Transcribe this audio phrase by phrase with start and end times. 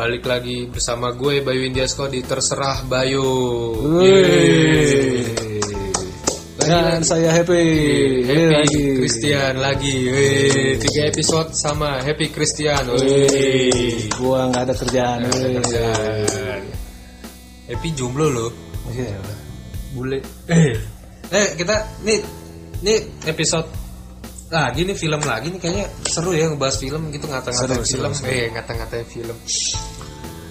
[0.00, 3.20] Balik lagi bersama gue Bayu Indiasko di Terserah Bayu.
[4.00, 5.28] Yeay.
[6.56, 7.04] Lagi Dan lagi.
[7.04, 7.64] saya happy,
[8.24, 8.84] Happy lagi.
[8.96, 9.96] Christian lagi.
[10.80, 12.96] Tiga episode sama Happy Christian.
[12.96, 14.08] Wih.
[14.16, 15.20] Gua nggak ada kerjaan.
[15.20, 15.60] weh.
[15.60, 16.60] Kerjaan.
[17.68, 18.50] Happy jomblo loh.
[18.96, 19.20] Iya.
[19.92, 20.24] Bule.
[20.48, 20.80] Eh,
[21.28, 21.76] eh kita
[22.08, 22.24] nih
[22.80, 23.68] nih episode
[24.50, 28.10] lagi nih film lagi nih kayaknya seru ya ngebahas film gitu ngata-ngatain seru, film.
[28.10, 28.26] seru.
[28.34, 29.36] Eh, ngata-ngatain film.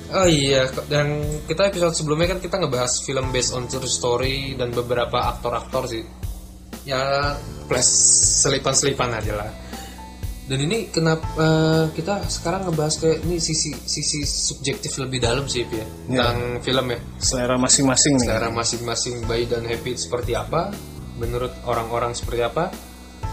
[0.10, 4.74] Oh iya, dan kita episode sebelumnya kan kita ngebahas film based on true story dan
[4.74, 6.02] beberapa aktor-aktor sih.
[6.82, 7.38] Ya,
[7.70, 7.86] plus
[8.42, 9.52] selipan-selipan aja lah.
[10.50, 15.62] Dan ini kenapa eh, kita sekarang ngebahas kayak ini sisi sisi subjektif lebih dalam sih
[15.62, 18.26] ya tentang film ya Selera masing-masing nih.
[18.26, 20.74] selera masing-masing bayi dan happy seperti apa
[21.22, 22.74] menurut orang-orang seperti apa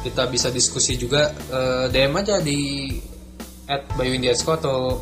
[0.05, 2.93] kita bisa diskusi juga eh, DM aja di
[3.65, 5.01] at Bayu Indiasko atau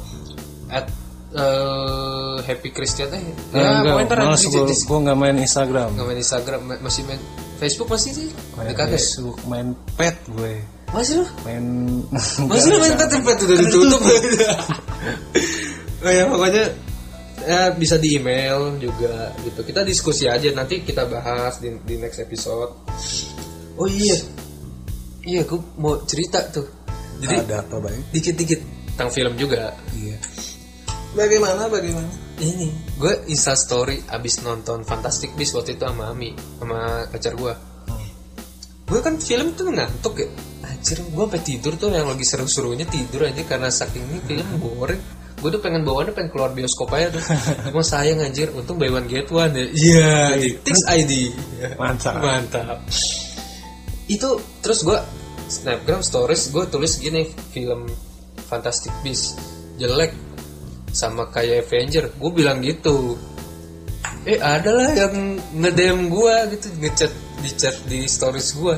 [0.70, 0.86] at
[1.34, 4.06] eh, Happy Christian eh Eh, ya enggak,
[4.38, 5.88] di- di- gua nggak main Instagram.
[5.92, 7.20] nggak main Instagram ma- masih main
[7.54, 8.28] Facebook masih sih?
[8.54, 10.54] Main dekat ya Facebook, main pet gue.
[10.90, 11.26] masih lu?
[11.42, 11.64] Main
[12.50, 14.00] masih lu main tempat udah ditutup.
[16.00, 16.64] Oh ya pokoknya
[17.40, 19.64] ya bisa di email juga gitu.
[19.64, 22.76] Kita diskusi aja nanti kita bahas di, di next episode.
[23.74, 24.12] Oh iya.
[25.24, 26.68] Iya gue mau cerita tuh.
[27.16, 28.12] Jadi ada apa baik?
[28.12, 28.60] dikit-dikit
[28.92, 29.72] tentang film juga.
[29.96, 30.16] Iya.
[31.14, 32.24] Bagaimana bagaimana?
[32.42, 32.66] ini
[32.98, 37.54] gue insta story abis nonton Fantastic Beasts waktu itu sama Ami sama pacar gue
[38.84, 40.28] gue kan film tuh ngantuk ya.
[40.68, 45.00] Anjir gue sampai tidur tuh yang lagi seru-serunya tidur aja karena saking ini film boring.
[45.40, 47.24] Gue tuh pengen bawaannya pengen keluar bioskop aja tuh.
[47.72, 49.64] Cuma sayang anjir untung buy one get one ya.
[49.72, 51.12] Iya di Tix ID
[51.80, 52.20] Mantap.
[52.20, 52.84] mantap.
[54.04, 55.00] Itu terus gue
[55.48, 57.24] snapgram stories gue tulis gini
[57.56, 57.88] film
[58.52, 59.32] Fantastic Beasts
[59.80, 60.12] jelek
[60.94, 63.18] sama kayak Avenger gue bilang gitu.
[64.24, 67.12] Eh ada lah yang ngedem gue gitu ngechat
[67.44, 68.76] di chat di stories gue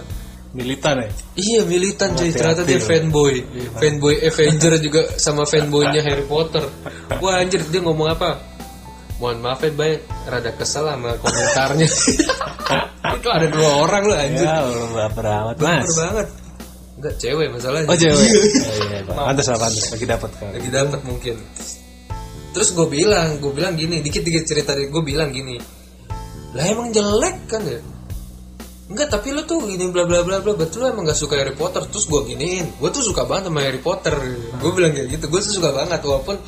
[0.57, 1.09] Militan ya?
[1.37, 2.33] iya militan cuy.
[2.33, 3.45] Hati-hati ternyata dia fanboy.
[3.77, 6.65] Fanboy Avenger juga sama fanboynya Harry Potter.
[7.21, 8.41] Wah anjir dia ngomong apa?
[9.21, 10.01] Mohon maaf ya bay.
[10.25, 11.89] Rada kesel sama komentarnya.
[13.21, 14.49] Itu ada dua orang loh anjir.
[14.49, 15.85] Ya, lu baper amat, Mas.
[15.85, 16.29] Baper banget.
[16.97, 17.89] Enggak cewek masalahnya.
[17.93, 18.17] Oh, cewek.
[18.17, 20.49] Oh, iya, pantas lah, pantas lagi dapat kan.
[20.57, 21.37] lagi dapat mungkin
[22.57, 25.61] terus gue bilang gue bilang gini dikit dikit cerita dari gue bilang gini
[26.57, 27.85] lah emang jelek kan ya
[28.87, 31.53] enggak tapi lu tuh gini bla bla bla bla betul lu emang gak suka Harry
[31.53, 34.15] Potter terus gue giniin gue tuh suka banget sama Harry Potter
[34.57, 36.41] gue bilang kayak gitu gue tuh suka banget walaupun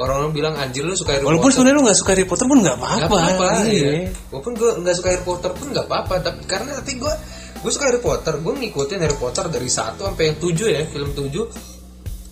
[0.00, 2.58] orang-orang bilang anjir lu suka Harry Walaupun Potter sebenarnya lu nggak suka Harry Potter pun
[2.64, 3.04] Gak apa-apa.
[3.04, 3.68] apa-apa Iya.
[3.68, 3.92] iya.
[4.32, 7.12] Walaupun gue nggak suka Harry Potter pun nggak apa-apa Tapi karena tapi gue
[7.60, 11.10] Gue suka Harry Potter Gue ngikutin Harry Potter dari satu sampai yang tujuh ya Film
[11.12, 11.44] tujuh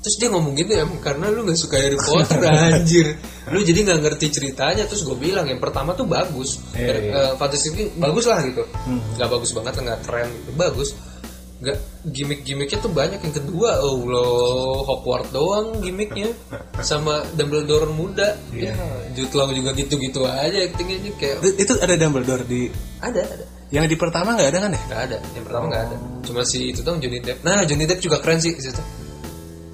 [0.01, 2.41] Terus dia ngomong gitu ya Karena lu gak suka Harry Potter
[2.73, 3.21] anjir.
[3.53, 6.57] Lu jadi gak ngerti ceritanya Terus gue bilang yang pertama tuh bagus.
[6.73, 6.93] Iya.
[7.13, 8.63] eh, Fantastic Beasts bagus lah gitu.
[9.21, 10.89] Gak bagus banget Gak keren gitu Bagus.
[11.61, 11.77] Gak
[12.09, 13.21] gimmick-gimmicknya tuh banyak.
[13.21, 16.33] Yang kedua Oh Allah Hogwarts doang gimmicknya.
[16.81, 18.41] Sama Dumbledore muda.
[18.57, 18.73] Ya
[19.13, 22.73] Jude Law juga gitu-gitu aja Actingnya kayak Itu ada Dumbledore di
[23.05, 23.45] ada ada.
[23.71, 24.81] Yang di pertama nggak ada kan ya?
[24.89, 25.97] nggak ada yang pertama nggak ada.
[26.27, 27.45] Cuma si itu dong Johnny Depp.
[27.47, 28.81] Nah Johnny Depp juga keren sih situ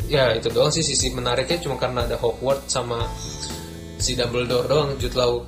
[0.06, 0.82] ya itu doang sih.
[0.82, 3.04] Sisi menariknya cuma karena ada Hogwarts sama
[3.98, 5.42] si Dumbledore doang Jude Law.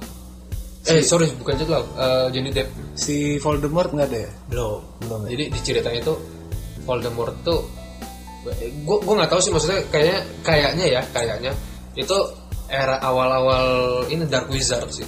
[0.88, 2.68] Eh sorry bukan Jude Law eh, Johnny Depp.
[2.98, 4.30] Si Voldemort nggak ada ya?
[4.50, 4.80] belum.
[5.04, 5.28] Belum ya?
[5.36, 6.14] jadi di ceritanya itu
[6.86, 7.60] Voldemort tuh
[8.48, 11.52] gue gue nggak tahu sih maksudnya kayaknya kayaknya ya kayaknya
[11.98, 12.16] itu
[12.70, 13.66] era awal-awal
[14.08, 15.06] ini Dark Wizard sih.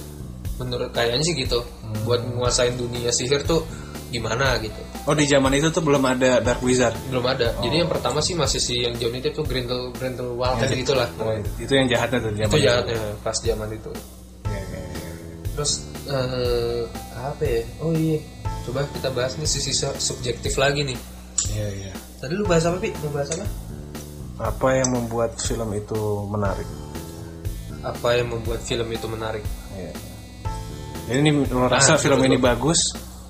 [0.61, 1.59] Menurut kayaknya sih gitu.
[1.91, 2.07] Hmm.
[2.07, 3.67] buat menguasain dunia sihir tuh
[4.15, 6.93] gimana gitu Oh di zaman itu tuh belum ada Dark Wizard.
[7.07, 7.63] belum ada Oh.
[7.63, 11.09] jadi yang pertama sih masih si yang Johnny Depp tuh Grendel Grindelwald Ya, kayak gitulah
[11.17, 13.91] Oh, itu yang jahatnya tuh zaman itu jahatnya pas zaman itu
[14.45, 15.11] Iya, iya, iya.
[15.51, 15.71] terus
[16.05, 16.81] eh,
[17.15, 18.19] apa ya oh iya
[18.61, 20.97] coba kita bahas nih sisi su- subjektif lagi nih
[21.49, 21.91] Iya, iya.
[22.17, 23.45] tadi lu bahas apa pi mau bahas apa
[24.39, 26.65] Apa yang membuat film itu menarik?
[27.81, 29.41] apa yang membuat film itu menarik
[29.71, 29.91] Iya.
[31.03, 32.29] Jadi ini lo rasa Ah, film betul.
[32.29, 32.79] ini bagus?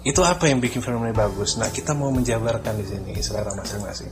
[0.02, 1.62] Itu apa yang bikin film ini bagus?
[1.62, 4.10] Nah kita mau menjabarkan di sini selera masing-masing.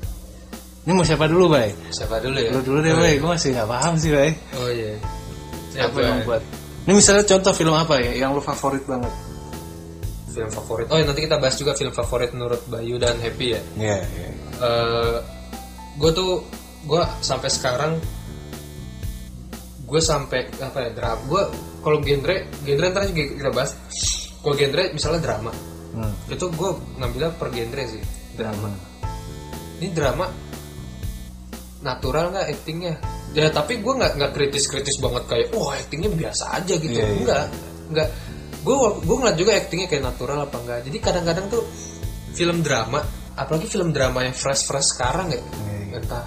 [0.86, 1.70] Ini mau siapa dulu, Bay?
[1.94, 3.18] siapa dulu ya Lu dulu deh, Bay.
[3.22, 4.32] Gue masih nggak paham sih, Bay.
[4.58, 4.96] oh iya
[5.86, 6.42] Apa yang membuat?
[6.88, 9.14] Ini misalnya contoh film apa ya yang lu favorit banget?
[10.30, 13.98] film favorit oh nanti kita bahas juga film favorit menurut Bayu dan Happy ya Iya,
[14.14, 14.30] iya.
[15.98, 16.46] gue tuh
[16.86, 17.92] gue sampai sekarang
[19.90, 21.44] gue sampai apa ya drama gue
[21.82, 23.72] kalau genre genre ntar juga kita bahas
[24.46, 25.52] kalau genre misalnya drama
[25.90, 26.14] Hmm.
[26.30, 26.70] itu gue
[27.02, 28.04] ngambilnya per genre sih
[28.38, 28.70] drama.
[29.82, 30.26] Ini drama
[31.82, 32.94] natural nggak actingnya?
[33.34, 36.94] Ya tapi gue nggak nggak kritis kritis banget kayak oh actingnya biasa aja gitu.
[36.94, 37.16] Iya, iya.
[37.22, 37.44] enggak
[37.90, 38.08] enggak
[38.60, 41.64] gue gue ngeliat juga actingnya kayak natural apa enggak jadi kadang-kadang tuh
[42.36, 43.00] film drama
[43.40, 45.98] apalagi film drama yang fresh fresh sekarang ya Iya, iya.
[46.04, 46.26] entah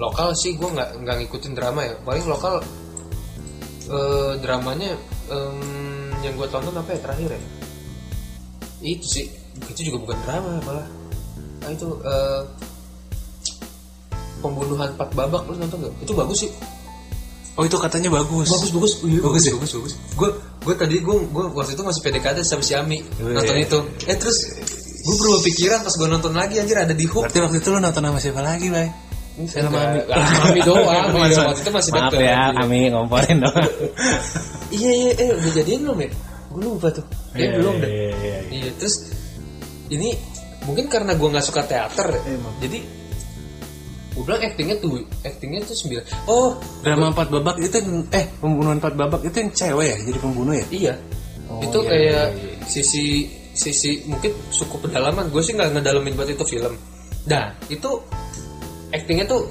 [0.00, 1.94] lokal sih gue nggak nggak ngikutin drama ya.
[2.02, 2.54] Paling lokal
[3.88, 4.94] eh, dramanya
[5.28, 5.58] em,
[6.22, 7.42] yang gue tonton apa ya terakhir ya
[8.80, 9.26] itu sih
[9.68, 10.86] itu juga bukan drama malah
[11.60, 12.42] ah, itu eh,
[14.38, 16.52] pembunuhan empat babak lu nonton gak itu bagus sih
[17.58, 18.46] Oh itu katanya bagus.
[18.46, 19.52] bagus bagus Iya, Bagus ya?
[19.58, 20.28] bagus bagus gue
[20.62, 23.66] gue tadi gue gue waktu itu masih PDKT sama si Ami Oh, nonton iya.
[23.66, 24.38] itu eh terus
[24.94, 27.82] gue berubah pikiran pas gue nonton lagi anjir ada di hook Berarti waktu itu lu
[27.82, 28.86] nonton sama siapa lagi, Bay?
[29.50, 29.98] Sama Ami.
[30.46, 30.86] Ami doang
[31.26, 32.42] iya, waktu itu masih Maaf deket ya, Iya.
[32.62, 33.66] kami ngomporin doang.
[34.78, 36.08] iya iya eh udah jadian belum ya
[36.48, 38.38] gue lupa tuh eh Iya, belum iya, deh iya, iya.
[38.48, 38.94] iya terus
[39.88, 40.16] ini
[40.62, 42.20] mungkin karena gue nggak suka teater ya.
[42.28, 42.54] Emang.
[42.58, 42.78] jadi
[44.08, 44.90] gue bilang actingnya tuh
[45.22, 49.50] actingnya tuh sembilan oh Drama empat babak itu yang- eh pembunuhan empat babak itu yang
[49.52, 50.66] cewek ya jadi pembunuh ya?
[50.70, 50.94] iya
[51.48, 52.66] Oh, itu iya, kayak iya, iya.
[52.68, 53.04] sisi
[53.54, 56.76] sisi mungkin suku pedalaman gue sih nggak ngedalamin buat itu film
[57.24, 57.88] nah itu
[58.90, 59.48] actingnya tuh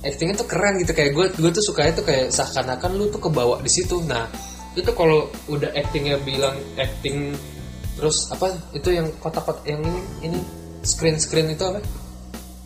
[0.00, 3.60] actingnya tuh keren gitu kayak gue gue tuh sukanya tuh kayak seakan-akan lu tuh kebawa
[3.60, 4.24] di situ nah
[4.80, 7.36] itu kalau udah actingnya bilang acting
[7.94, 10.38] terus apa itu yang kotak-kotak yang ini ini
[10.80, 11.84] screen screen itu apa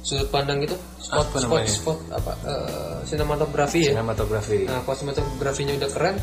[0.04, 1.72] sudut pandang gitu spot Apa spot namanya?
[1.72, 4.58] spot apa eh, sinematografi ya Sinematografi.
[4.68, 6.16] Nah, kalau sinematografinya udah keren,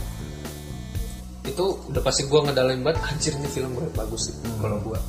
[1.42, 3.00] itu udah pasti gue ngedalamin banget.
[3.10, 4.36] Anjir ini film gue bagus sih.
[4.62, 5.00] Kalau gue,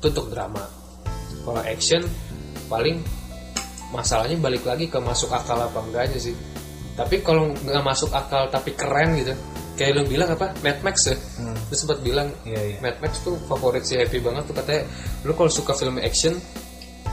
[0.00, 0.64] itu untuk drama.
[1.44, 2.02] Kalau action,
[2.72, 2.96] paling
[3.92, 6.32] masalahnya balik lagi ke masuk akal apa enggaknya sih.
[6.96, 9.36] Tapi kalau nggak masuk akal tapi keren gitu,
[9.74, 11.56] kayak lu bilang apa Mad Max ya, Hmm.
[11.56, 12.76] lu sempat bilang Iya, iya.
[12.78, 14.82] Mad Max tuh favorit si Happy banget tuh katanya,
[15.22, 16.36] lu kalau suka film action,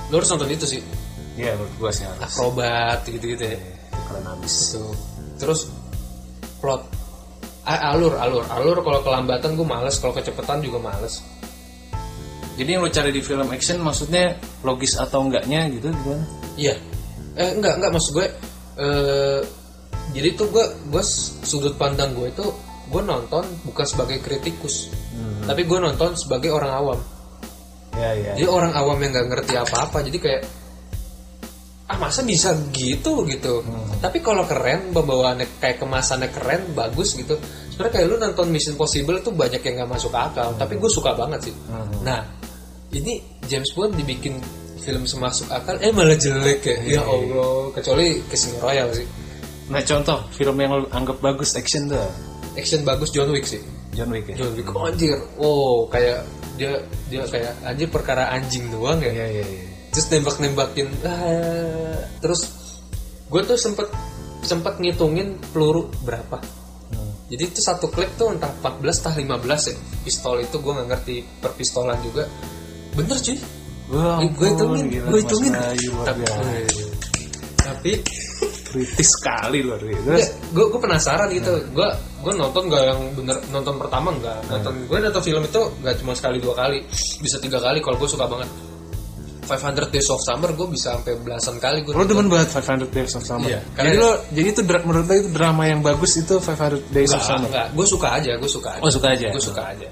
[0.08, 0.82] lu harus nonton itu sih,
[1.34, 2.20] Iya, menurut gua sih harus.
[2.22, 3.56] akrobat gitu-gitu ya.
[3.56, 4.54] Itu keren abis.
[4.70, 4.84] Gitu.
[5.38, 5.60] Terus
[6.60, 6.84] plot
[7.64, 11.22] alur alur alur kalau kelambatan gue males kalau kecepatan juga males
[12.58, 16.26] Jadi yang lo cari di film action maksudnya logis atau enggaknya gitu gimana?
[16.58, 16.76] iya
[17.38, 18.28] eh enggak enggak maksud gue
[18.76, 19.40] eh
[20.16, 21.04] jadi tuh gue gue
[21.46, 22.46] sudut pandang gue itu
[22.90, 24.90] gue nonton bukan sebagai kritikus
[25.50, 27.00] tapi gue nonton sebagai orang awam.
[27.98, 28.32] Iya, iya.
[28.38, 30.42] jadi orang awam yang nggak ngerti apa-apa jadi kayak
[31.90, 33.26] ah masa bisa gitu?
[33.26, 33.66] gitu.
[33.98, 37.34] Tapi kalau keren pembawaannya kayak kemasannya keren bagus gitu.
[37.74, 41.18] Sebenarnya kayak lu nonton Mission Possible tuh banyak yang nggak masuk akal tapi gue suka
[41.18, 41.56] banget sih.
[42.06, 42.22] Nah
[42.94, 43.18] ini
[43.50, 44.38] James Bond dibikin
[44.86, 47.02] film semasuk akal eh malah jelek ya.
[47.02, 49.08] Ya Allah kecuali Casino Royale sih
[49.70, 52.02] Nah contoh film yang lo anggap bagus action tuh
[52.58, 53.62] action bagus John Wick sih.
[53.94, 54.36] John Wick ya.
[54.42, 54.68] John Wick.
[54.74, 55.18] Oh, anjir.
[55.38, 56.26] Oh kayak
[56.58, 59.14] dia dia kayak anjir perkara anjing doang ya?
[59.14, 59.64] Iya iya iya.
[59.90, 62.46] terus nembak-nembakin ah, terus
[63.26, 63.90] gue tuh sempet
[64.46, 66.38] sempet ngitungin peluru berapa.
[67.30, 69.76] Jadi itu satu klik tuh entah 14 entah 15 ya.
[70.02, 72.26] Pistol itu gue nggak ngerti perpistolan juga.
[72.98, 73.38] Bener cuy.
[73.90, 75.54] Wah, gue hitungin gue hitungin.
[76.06, 76.24] Tapi,
[77.70, 77.92] tapi
[78.70, 80.32] kritis sekali luar biasa.
[80.54, 81.90] gue gue penasaran gitu gue
[82.22, 86.14] gue nonton gak yang bener nonton pertama nggak nonton gue nonton film itu nggak cuma
[86.14, 86.78] sekali dua kali
[87.20, 88.50] bisa tiga kali kalau gue suka banget
[89.50, 93.18] 500 Days of Summer gue bisa sampai belasan kali gue Lo demen banget 500 Days
[93.18, 93.50] of Summer.
[93.50, 97.18] Iya, Jadi lo jadi itu menurut lo itu drama yang bagus itu 500 Days of
[97.18, 97.48] Enggak, Summer.
[97.50, 97.68] enggak.
[97.74, 98.82] Gue suka aja, gue suka aja.
[98.86, 99.28] Oh, suka aja.
[99.34, 99.88] Gue suka aja.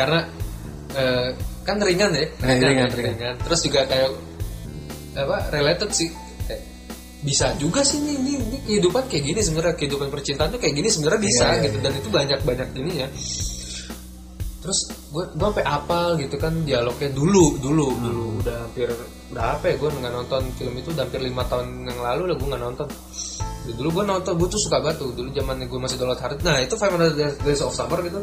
[0.00, 0.20] Karena
[0.96, 1.28] eh,
[1.60, 3.34] kan ringan ya, Nah, ringan, ringan.
[3.44, 4.08] Terus juga kayak
[5.16, 6.08] apa related sih.
[7.26, 9.74] Bisa juga sih nih, ini, ini kehidupan kayak gini sebenarnya.
[9.74, 11.78] Kehidupan percintaan tuh kayak gini sebenarnya bisa Iya, iya, gitu.
[11.82, 13.08] Dan itu banyak banyak ini ya.
[14.62, 14.78] Terus
[15.10, 17.10] gue gue sampai apal gitu kan dialognya.
[17.10, 18.02] Dulu dulu Hmm.
[18.02, 18.24] dulu.
[18.42, 18.88] Udah hampir
[19.34, 19.74] udah apa ya?
[19.78, 22.88] Gue nggak nonton film itu udah hampir lima tahun yang lalu lah gue nggak nonton.
[23.66, 25.10] Dulu gue nonton gue tuh suka banget tuh.
[25.14, 28.20] Dulu zaman gue masih download hard nah itu 500 Days of Summer gitu.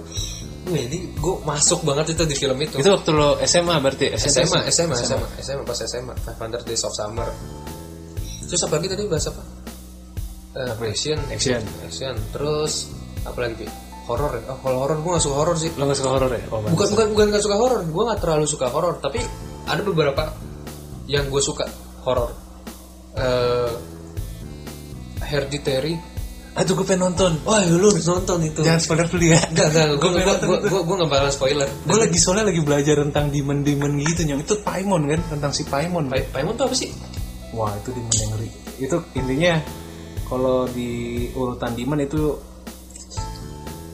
[0.63, 2.75] Ini gue masuk banget itu di film itu.
[2.79, 4.15] Itu waktu lo SMA berarti?
[4.15, 7.27] SMA SMA SMA SMA pas SMA 500 Days of Summer
[8.53, 9.41] terus apa lagi tadi bahas apa?
[10.53, 11.17] Eh, action.
[11.33, 11.61] Action.
[11.81, 12.13] action.
[12.29, 12.93] Terus
[13.25, 13.65] apa lagi?
[14.05, 14.53] Horor ya?
[14.53, 15.73] Oh, kalau horor gue gak suka horor sih.
[15.73, 16.43] Lo gak suka horor ya?
[16.53, 19.25] Oh, bukan bukan bukan gak suka horor gue gak terlalu suka horor tapi
[19.65, 20.29] ada beberapa
[21.09, 21.65] yang gue suka
[22.05, 22.29] horor
[23.17, 23.73] eh
[25.23, 25.97] Hereditary.
[26.53, 27.41] Aduh gue pengen nonton.
[27.49, 28.61] wah lu harus nonton itu.
[28.61, 29.41] Jangan spoiler dulu ya.
[29.49, 31.69] enggak enggak gue pengen gue gue gue nggak bakal spoiler.
[31.89, 34.45] Gue lagi soalnya lagi belajar tentang demon-demon gitu nyong.
[34.45, 35.19] Itu Paimon kan?
[35.33, 36.13] Tentang si Paimon.
[36.13, 36.93] Pa- Paimon tuh apa sih
[37.53, 38.49] Wah itu demon yang ngeri.
[38.81, 39.53] Itu intinya
[40.25, 40.89] kalau di
[41.37, 42.33] urutan demon itu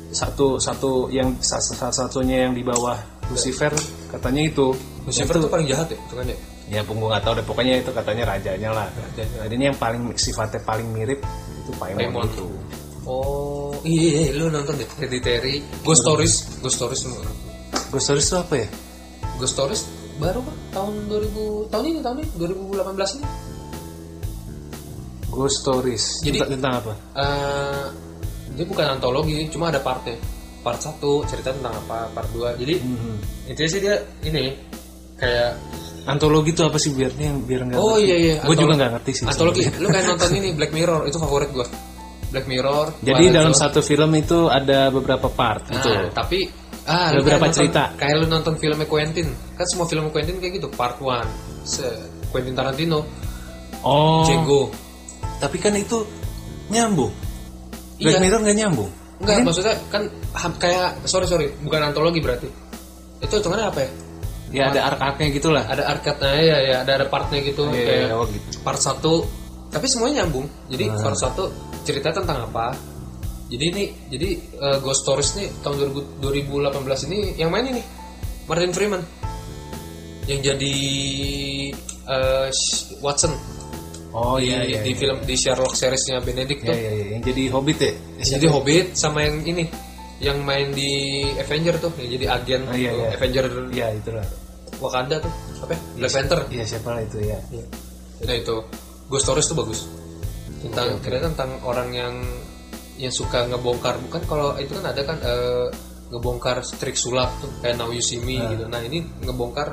[0.10, 2.98] satu satu yang sa- salah satunya yang di bawah
[3.30, 3.70] Lucifer
[4.10, 4.74] katanya itu
[5.06, 6.38] Lucifer tuh paling jahat ya itu kan ya
[6.70, 9.38] ya gue nggak tahu deh pokoknya itu katanya rajanya lah Rajanya.
[9.46, 11.22] jadi ini yang paling sifatnya paling mirip
[11.62, 12.26] itu Paimon, Paimon.
[12.26, 12.46] itu
[13.06, 17.02] oh iya, iya lu nonton deh Hereditary Ghost Stories Ghost Stories?
[17.94, 18.68] Ghost Stories itu apa ya
[19.38, 19.82] Ghost Stories
[20.18, 23.28] baru kan tahun 2000 tahun ini tahun ini 2018 ini
[25.40, 27.84] Ghost Stories Jadi- tentang, tentang apa Eh,
[28.52, 30.20] dia bukan antologi cuma ada partnya
[30.60, 33.16] part 1 cerita tentang apa part 2 jadi Hmm.
[33.48, 34.52] intinya sih dia ini
[35.16, 35.56] kayak
[36.06, 38.04] antologi itu apa sih biar nih yang biar nggak oh ngerti.
[38.04, 39.80] iya iya gue juga nggak ngerti sih antologi sebenarnya.
[39.84, 41.68] lu kayak nonton ini Black Mirror itu favorit gua
[42.30, 43.62] Black Mirror jadi Twilight dalam Zone.
[43.64, 46.40] satu film itu ada beberapa part Nah, gitu tapi
[46.86, 47.84] ah, beberapa kayak nonton- cerita.
[47.96, 49.28] Kayak lu nonton filmnya Quentin.
[49.54, 51.22] Kan semua film Quentin kayak gitu, part 1.
[51.64, 51.86] Se
[52.28, 53.06] Quentin Tarantino,
[53.82, 54.74] oh Django.
[55.40, 56.04] Tapi kan itu
[56.70, 57.12] nyambung
[58.00, 58.24] Black Iya.
[58.24, 60.08] Mirror nggak nyambung Enggak, maksudnya kan
[60.56, 62.48] kayak sorry sorry, bukan antologi berarti.
[63.20, 63.92] Itu hitungannya apa ya?
[64.50, 65.84] ya ada arc-arcnya gitu lah Ada
[66.24, 68.64] nah ya, ya ada ada partnya gitu Iya, kayak iya, oh gitu.
[68.64, 68.96] part 1
[69.70, 70.48] tapi semuanya nyambung.
[70.72, 71.36] Jadi part 1
[71.84, 72.72] cerita tentang apa?
[73.52, 75.76] Jadi ini jadi eh, Ghost Stories nih tahun
[76.24, 77.84] 2000 2018 ini yang main ini
[78.48, 79.04] Martin Freeman
[80.26, 80.74] yang jadi
[82.50, 83.36] Sh- Watson
[84.16, 84.98] oh di, iya iya di iya.
[84.98, 86.78] film di Sherlock seriesnya Benedict Iya, tuh.
[86.78, 87.06] iya, iya.
[87.14, 87.94] yang jadi Hobbit ya?
[88.38, 89.64] Jadi Hobbit sama yang ini
[90.20, 93.08] yang main di Avenger tuh yang jadi agen Oh, iya, tuh, iya.
[93.16, 94.26] Avenger iya itulah.
[94.80, 95.80] Wakanda tuh apa ya?
[96.00, 96.40] Black Panther.
[96.52, 97.40] iya siapa lah itu ya
[98.20, 98.56] nah itu.
[99.10, 99.80] Ghost Stories tuh bagus.
[100.60, 102.14] Tentang kira tentang orang yang
[103.00, 103.96] yang suka ngebongkar.
[104.06, 105.68] Bukan kalau itu kan ada kan eh,
[106.12, 108.68] ngebongkar trik sulap tuh kayak Now You See Me gitu.
[108.68, 109.72] Nah ini ngebongkar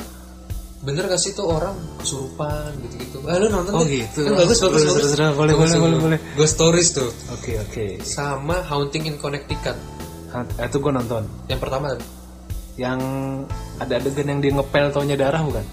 [0.78, 3.18] bener gak sih tuh orang kesurupan gitu-gitu?
[3.24, 4.02] Ah lu nonton Oh, deh.
[4.02, 4.24] gitu.
[4.24, 5.12] Kan bagus bagus Terus, bagus.
[5.12, 5.34] terus.
[5.34, 6.18] Boleh, boleh, boleh, boleh.
[6.34, 7.10] Ghost Stories tuh.
[7.32, 7.84] Oke oke.
[8.00, 9.74] Sama Haunting in Connecticut.
[10.30, 11.24] Ha- itu gue nonton.
[11.46, 12.06] Yang pertama tadi.
[12.76, 13.00] Yang
[13.78, 15.64] ada adegan yang dia ngepel taunya darah bukan?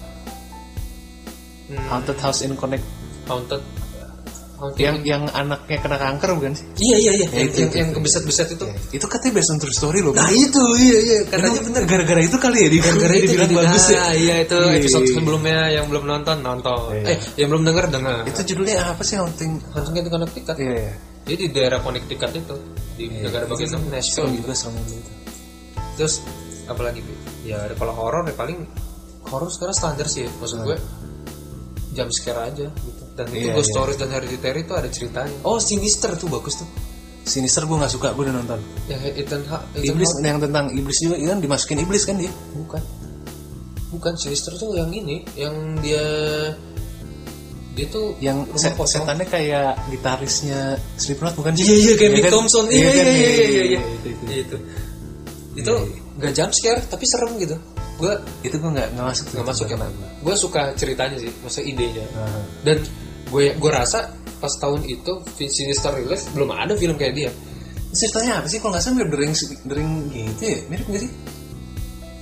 [1.65, 2.83] Hmm, Haunted House in Connect
[3.25, 3.60] Haunted
[4.63, 6.65] Haunting yang yang anaknya kena kanker bukan sih?
[6.79, 7.27] Iya iya iya.
[7.27, 7.96] Ya, yang, itu, yang, itu, yang itu.
[8.00, 8.65] kebeset-beset itu.
[8.96, 11.17] Itu katanya based on true story loh nah itu iya iya.
[11.27, 11.84] Katanya bener.
[11.84, 14.00] gara-gara itu kali ya di gara-gara itu dibilang bagus ya?
[14.00, 15.17] Ah, iya itu Iya, episode iya, iya.
[15.20, 16.79] sebelumnya yang belum nonton nonton.
[16.96, 17.12] Iya.
[17.12, 19.51] eh yang belum denger dengar itu judulnya apa sih haunting?
[19.75, 20.55] Langsung ke Connecticut.
[20.55, 20.93] Iya iya.
[21.27, 22.55] Jadi di daerah Connecticut itu
[22.96, 24.39] di negara bagian serem Nashville gitu.
[24.46, 24.96] juga serem itu
[25.98, 26.25] terus
[26.65, 27.01] apalagi
[27.46, 28.65] ya kalau horor ya paling
[29.29, 30.32] horor sekarang standar sih ya.
[30.41, 30.77] maksud gue
[31.93, 33.74] jam scare aja gitu dan itu Iya, Ghost iya.
[33.74, 36.70] Stories dan Hereditary itu ada ceritanya oh Sinister tuh bagus tuh
[37.24, 40.24] Sinister gue gak suka gue udah nonton yang Ethan Hawke iblis Hawke.
[40.24, 42.82] yang tentang iblis juga kan dimasukin iblis kan dia bukan
[43.89, 46.01] bukan Sinister tuh yang ini yang dia
[47.74, 49.01] dia tuh yang rumah se- kosong.
[49.01, 52.25] setannya kayak gitarisnya Slipknot bukan sih Iya iya kayak Mick?
[52.29, 52.65] Thompson.
[52.67, 53.79] Iya iya iya iya iya.
[53.82, 54.58] itu itu Iya, itu.
[55.55, 55.74] Itu
[56.13, 57.58] nggak jump scare tapi serem gitu.
[57.94, 59.78] Gue itu gue nggak nggak masuk nggak masuk ya.
[60.20, 62.06] Gue suka ceritanya sih, maksudnya idenya.
[62.12, 62.78] Nah, Dan
[63.28, 67.32] gue gue rasa pas tahun itu Sinister rilis belum ada film kayak dia.
[67.94, 69.34] ceritanya apa sih kalau nggak salah mirip dering
[69.64, 71.12] dering gitu ya mirip nggak sih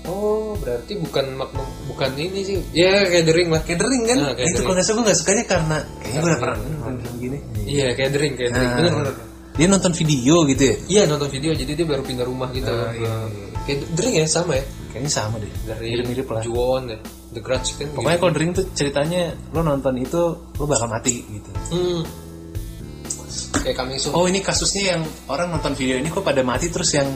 [0.02, 2.58] Oh berarti bukan maknum bukan ini sih.
[2.74, 3.62] Ya kayak The Ring lah.
[3.62, 6.28] kayak dering kan Ah, kayak itu kalau nggak salah gue nggak sukanya karena kayaknya gue
[6.28, 8.68] udah pernah nonton film gini Iya kayak The Ring kayak The Ring.
[8.68, 9.14] Nah, Bener bener.
[9.54, 12.68] dia nonton video gitu ya Iya nonton video jadi dia baru pindah rumah gitu.
[12.68, 13.14] Ah, iya,
[13.64, 14.64] Kayak The Ring ya sama ya.
[14.92, 17.00] Kayaknya sama deh Dari mirip-mirip lah Juwon ya.
[17.32, 17.88] The Grudge kan.
[17.92, 22.04] pokoknya kalau dering tuh ceritanya lo nonton itu lo bakal mati gitu Hmm.
[23.54, 24.12] Kayak kami soon.
[24.12, 27.08] oh ini kasusnya yang orang nonton video ini kok pada mati terus yang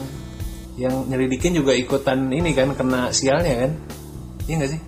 [0.76, 3.70] yang nyelidikin juga ikutan ini kan kena sialnya kan
[4.44, 4.80] iya nggak sih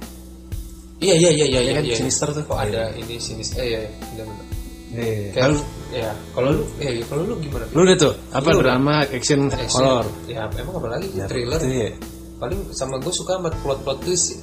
[0.99, 1.95] Iya iya iya iya Iya kan, iya.
[1.95, 2.43] Sinister tuh.
[2.43, 3.63] Kok ada ini sinister?
[3.63, 3.91] Eh iya, iya.
[4.11, 4.47] benar benar.
[4.91, 5.15] Iya.
[5.31, 7.65] Kayak Lalu ya, kalau lu eh kalau lu gimana?
[7.71, 9.79] lu udah tuh apa Lu drama action Action.
[9.79, 11.07] horror Ya, emang apa lagi?
[11.15, 11.59] Thriller.
[11.63, 11.91] Itu ya.
[12.39, 14.39] Paling sama gue suka sama plot-plot twist sih.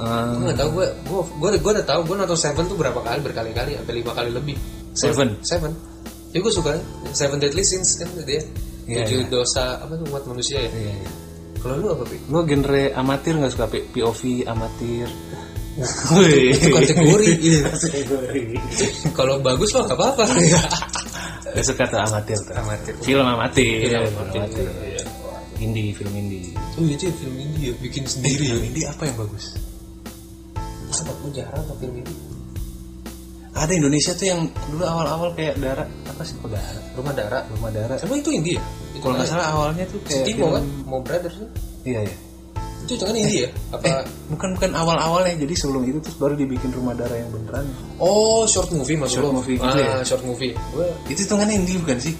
[0.00, 2.98] Ah, Gue gak tau gue, gue, gue, gue udah tahu gue nonton Seven tuh berapa
[3.02, 4.56] kali, berkali-kali, sampai lima kali lebih.
[4.94, 5.38] Seven?
[5.46, 5.70] Seven.
[6.32, 6.74] Ya gue suka
[7.12, 8.40] Seven Deadly Sins kan dia.
[8.82, 9.30] Iya, Tujuh iya.
[9.30, 10.70] dosa apa tuh umat manusia ya.
[10.70, 11.10] Iya, iya.
[11.62, 12.16] Kalau lu apa Pi?
[12.26, 13.78] Lu genre amatir nggak suka Pi?
[13.94, 15.06] POV amatir?
[16.56, 17.26] Itu kategori.
[17.70, 18.42] Kategori.
[19.16, 20.24] Kalau bagus mah gak apa-apa.
[21.52, 22.54] Gak suka tuh amatir tuh.
[22.56, 22.94] Amatir.
[23.04, 23.84] Film amatir.
[23.84, 24.40] Film Film amatir.
[24.40, 24.68] amatir.
[25.62, 25.70] Iya.
[25.70, 26.50] Indie, film indie.
[26.74, 28.52] Oh iya dia film indie ya, bikin sendiri ya.
[28.52, 29.44] Film indie apa yang bagus?
[30.90, 32.18] Sempat gue jarang ke film indie.
[33.52, 36.82] Ada Indonesia tuh yang dulu awal-awal kayak darah apa sih kok darah?
[36.96, 37.38] Rumah Dara.
[37.46, 37.96] Rumah darah.
[38.00, 38.64] Emang itu indie ya?
[38.90, 40.64] Itu Kalau nggak salah awalnya tuh kayak film- kan?
[40.82, 41.48] Mo Brothers kan?
[41.84, 42.16] Iya iya.
[42.82, 43.50] Itu itu kan indie ya?
[43.70, 43.84] Apa?
[43.86, 44.02] Eh,
[44.32, 45.36] bukan bukan awal-awalnya.
[45.38, 47.68] Jadi sebelum itu terus baru dibikin rumah darah yang beneran.
[48.02, 50.02] Oh, short movie maksud Short movie gitu ah, ya?
[50.02, 50.56] short movie.
[50.74, 52.14] Gue Itu hitungannya indie bukan sih?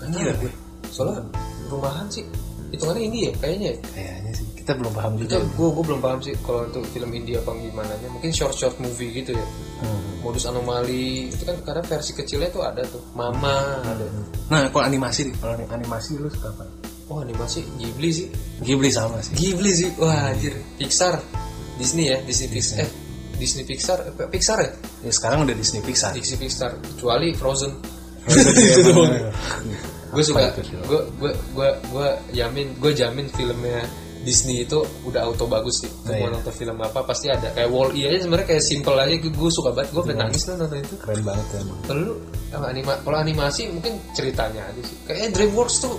[0.00, 0.52] nggak tahu gue.
[0.88, 1.22] Soalnya
[1.70, 2.26] rumahan sih.
[2.70, 3.70] Hitungannya indie ya kayaknya.
[3.70, 3.76] ya?
[3.94, 4.46] Kayaknya sih.
[4.58, 7.42] Kita kita belum paham itu juga gue gue belum paham sih kalau untuk film India
[7.42, 9.46] apa gimana mungkin short short movie gitu ya.
[9.82, 10.22] Hmm.
[10.22, 13.02] modus anomali itu kan karena versi kecilnya tuh ada tuh.
[13.18, 14.06] Mama ada.
[14.46, 16.70] Nah kalau animasi nih kalau animasi lu suka apa?
[17.10, 18.28] Oh animasi Ghibli sih.
[18.62, 19.34] Ghibli sama sih.
[19.34, 19.90] Ghibli sih.
[19.98, 20.54] Wah anjir.
[20.78, 21.18] Pixar.
[21.74, 22.86] Disney ya Disney Pixar.
[22.86, 22.90] Eh
[23.42, 24.70] Disney Pixar eh, Pixar ya?
[25.02, 26.14] Ya sekarang udah Disney Pixar.
[26.14, 26.78] Disney Pixar.
[26.78, 27.74] Kecuali Frozen.
[28.30, 29.10] Itu doang
[30.10, 30.40] gue suka
[30.86, 33.82] gue gue gue gue jamin gue jamin filmnya
[34.20, 35.88] Disney itu udah auto bagus sih.
[36.04, 36.36] Nah, mau iya.
[36.36, 37.56] nonton film apa pasti ada.
[37.56, 39.16] Kayak Wall E aja sebenarnya kayak simple aja.
[39.16, 39.96] Gue suka banget.
[39.96, 40.94] Gue pengen nangis tuh nonton itu.
[41.00, 42.14] keren banget ya Kalau lu
[42.52, 44.96] anima, kalau animasi mungkin ceritanya aja sih.
[45.08, 45.94] Kayaknya DreamWorks tuh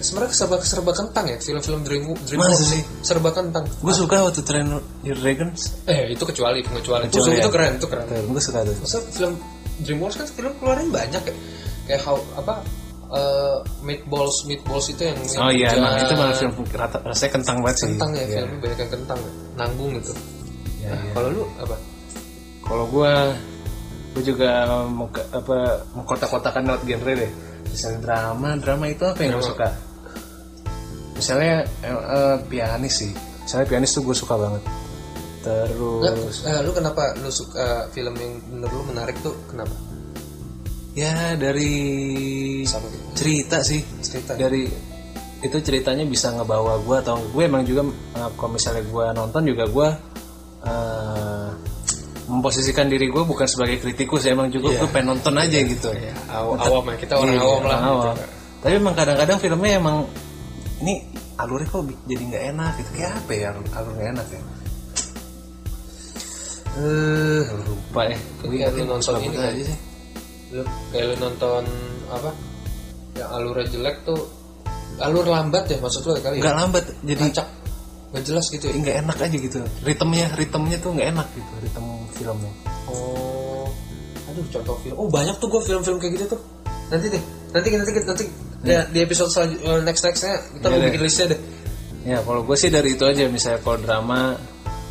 [0.00, 2.82] sebenarnya serba serba kentang ya film-film Dream DreamWorks sih?
[3.04, 3.68] serba kentang.
[3.68, 4.66] gue suka waktu Train
[5.06, 7.06] Your Dragons Eh itu kecuali kecuali.
[7.06, 7.52] Itu, Kecuali itu ya?
[7.52, 8.06] keren itu keren.
[8.08, 9.32] gue suka tuh Masa film
[9.84, 11.34] DreamWorks kan film keluarin banyak ya.
[11.84, 12.64] Kayak how apa
[13.12, 17.56] eh, Meatballs Meatballs itu yang oh iya yang emang itu malah film rata, rasanya kentang
[17.60, 17.88] banget sih.
[17.92, 18.34] Kentang ya Iya.
[18.34, 19.20] filmnya banyak yang kentang
[19.54, 20.12] nanggung gitu
[20.80, 21.12] Iya, Nah, iya.
[21.12, 21.76] kalau lu apa?
[22.62, 23.12] Kalau gue
[24.12, 24.48] gue juga
[24.86, 25.56] mau ke- apa
[25.92, 27.32] mau kotak-kotakan lewat genre deh.
[27.64, 29.46] Misalnya drama drama itu apa yang Drama.
[29.46, 29.68] suka?
[31.14, 31.54] Misalnya
[31.84, 33.12] eh, pianis sih.
[33.42, 34.62] Misalnya pianis tuh gue suka banget.
[35.42, 39.74] Nggak, terus eh, lu kenapa lu suka film yang menurut lu menarik tuh kenapa
[40.92, 41.72] ya dari
[42.62, 43.80] Sama cerita sih.
[43.98, 44.32] Cerita.
[44.34, 44.68] Dari
[45.42, 47.82] itu ceritanya bisa ngebawa gue atau gue emang juga
[48.14, 49.88] eh, kalau misalnya gue nonton juga gue
[50.62, 51.48] eh,
[52.24, 54.78] memposisikan diri gue bukan sebagai kritikus emang juga Iya.
[54.78, 55.90] gue pengen nonton aja gitu.
[55.90, 58.04] ya, aw- awam ya kita orang Iya, awam lah orang awam.
[58.14, 58.26] gitu.
[58.62, 59.96] tapi emang kadang-kadang filmnya emang
[60.78, 60.94] ini
[61.34, 62.90] alurnya kok jadi nggak enak gitu.
[62.94, 64.40] Kayak apa ya alur, nggak enak ya?
[66.72, 68.18] Eh lupa ya.
[68.42, 69.50] Yakin nonton ini banget kan?
[69.50, 69.78] aja sih
[70.52, 71.64] lu kayak lu nonton
[72.12, 72.30] apa?
[73.16, 74.20] Yang alurnya jelek tuh
[75.00, 77.48] alur lambat ya maksud lu kali nggak ya lambat jadi acak
[78.12, 78.74] nggak jelas gitu ya?
[78.76, 79.58] nggak enak aja gitu.
[79.82, 82.52] Ritmenya ritmenya tuh nggak enak gitu ritme filmnya.
[82.92, 83.66] Oh
[84.28, 84.96] aduh contoh film.
[85.00, 86.40] Oh banyak tuh gue film-film kayak gitu tuh.
[86.92, 87.22] Nanti deh
[87.52, 88.24] nanti nanti nanti
[88.64, 90.86] ya, di episode selanjutnya next nextnya kita Iya mau deh.
[90.92, 91.40] bikin listnya deh.
[92.02, 94.20] Ya kalau gue sih dari itu aja misalnya kalau drama,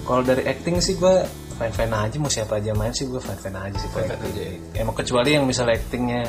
[0.07, 1.15] kalau dari acting sih gue
[1.61, 4.33] fine fine aja mau siapa aja main sih gue fine fine aja sih kalau Fine-fine
[4.33, 4.59] acting.
[4.73, 6.21] Emang kecuali yang misalnya actingnya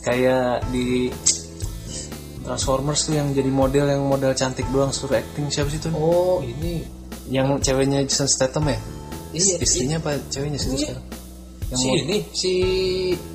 [0.00, 1.12] kayak di
[2.40, 5.92] Transformers tuh yang jadi model yang model cantik doang suruh acting siapa sih tuh?
[5.92, 6.80] oh ini
[7.28, 8.80] Yang ceweknya Jason Statham ya?
[9.36, 10.80] Iya, Istrinya apa ceweknya sih Iya.
[10.80, 11.04] sekarang?
[11.68, 12.52] Yang, si ini si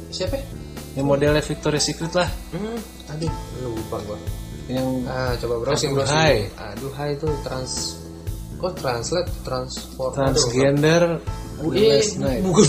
[0.10, 0.46] siapa ya?
[0.94, 2.78] yang modelnya Victoria's Secret lah, hmm
[3.10, 3.30] aduh
[3.62, 4.18] lupa gua
[4.66, 6.50] yang ah coba browsing browsing hai.
[6.58, 8.02] aduh hai itu trans
[8.64, 11.20] kok translate transform transgender.
[11.60, 12.42] aduh, iya Last Night.
[12.48, 12.66] bukan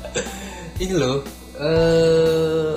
[0.82, 1.20] ini loh
[1.60, 2.76] eh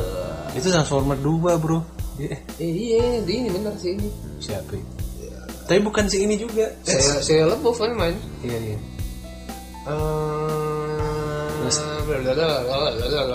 [0.56, 1.80] Itu Transformer 2 bro.
[2.16, 4.08] Eh, eh, iya di ini benar sih ini
[4.40, 4.72] siapa?
[4.72, 4.84] ya?
[5.68, 6.72] Tapi bukan si ini juga.
[6.88, 8.78] saya saya lebih kan main Iya iya.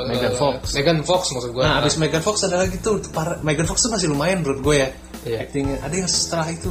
[0.09, 0.75] Megan Fox.
[0.75, 1.63] Megan Fox maksud gua.
[1.67, 4.77] Nah, abis Megan Fox ada lagi tuh, para, Megan Fox tuh masih lumayan menurut gue
[4.79, 4.89] ya.
[5.27, 5.39] Iya.
[5.45, 5.77] Actingnya.
[5.85, 6.71] Ada yang setelah itu,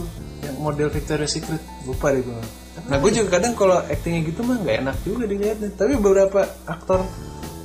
[0.60, 2.36] model Victoria's Secret, lupa deh gue.
[2.88, 5.70] Nah, gue juga kadang kalau actingnya gitu mah nggak enak juga dilihatnya.
[5.74, 7.04] Tapi beberapa aktor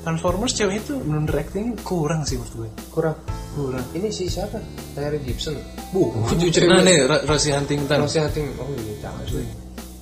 [0.05, 2.69] Transformers cewek itu bener actingnya kurang sih menurut gue.
[2.93, 3.17] kurang.
[3.55, 3.85] Kurang.
[3.95, 4.59] Ini si siapa?
[4.93, 5.55] Tyree Gibson.
[5.95, 8.03] Bu, cucu Nah nih, Ro- Rosie Huntington.
[8.03, 8.51] Rosie Hunting.
[8.59, 9.47] Oh iya, jangan sih.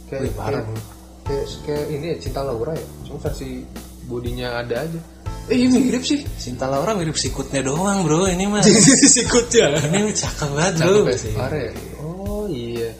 [0.08, 0.80] Kayak, Wih, parah, kayak, bro.
[1.28, 2.86] kayak, kayak ini ya Cinta Laura ya.
[3.06, 3.48] Cuma versi
[4.08, 5.00] bodinya ada aja.
[5.52, 6.24] Eh, iya mirip sih.
[6.34, 8.64] Cinta Laura mirip sikutnya doang bro, ini mah.
[9.20, 9.76] Sikutnya.
[9.86, 11.06] ini cakep banget bro.
[11.06, 11.34] Cakep ya?
[11.38, 11.70] Parah ya?
[12.22, 12.90] Oh iya.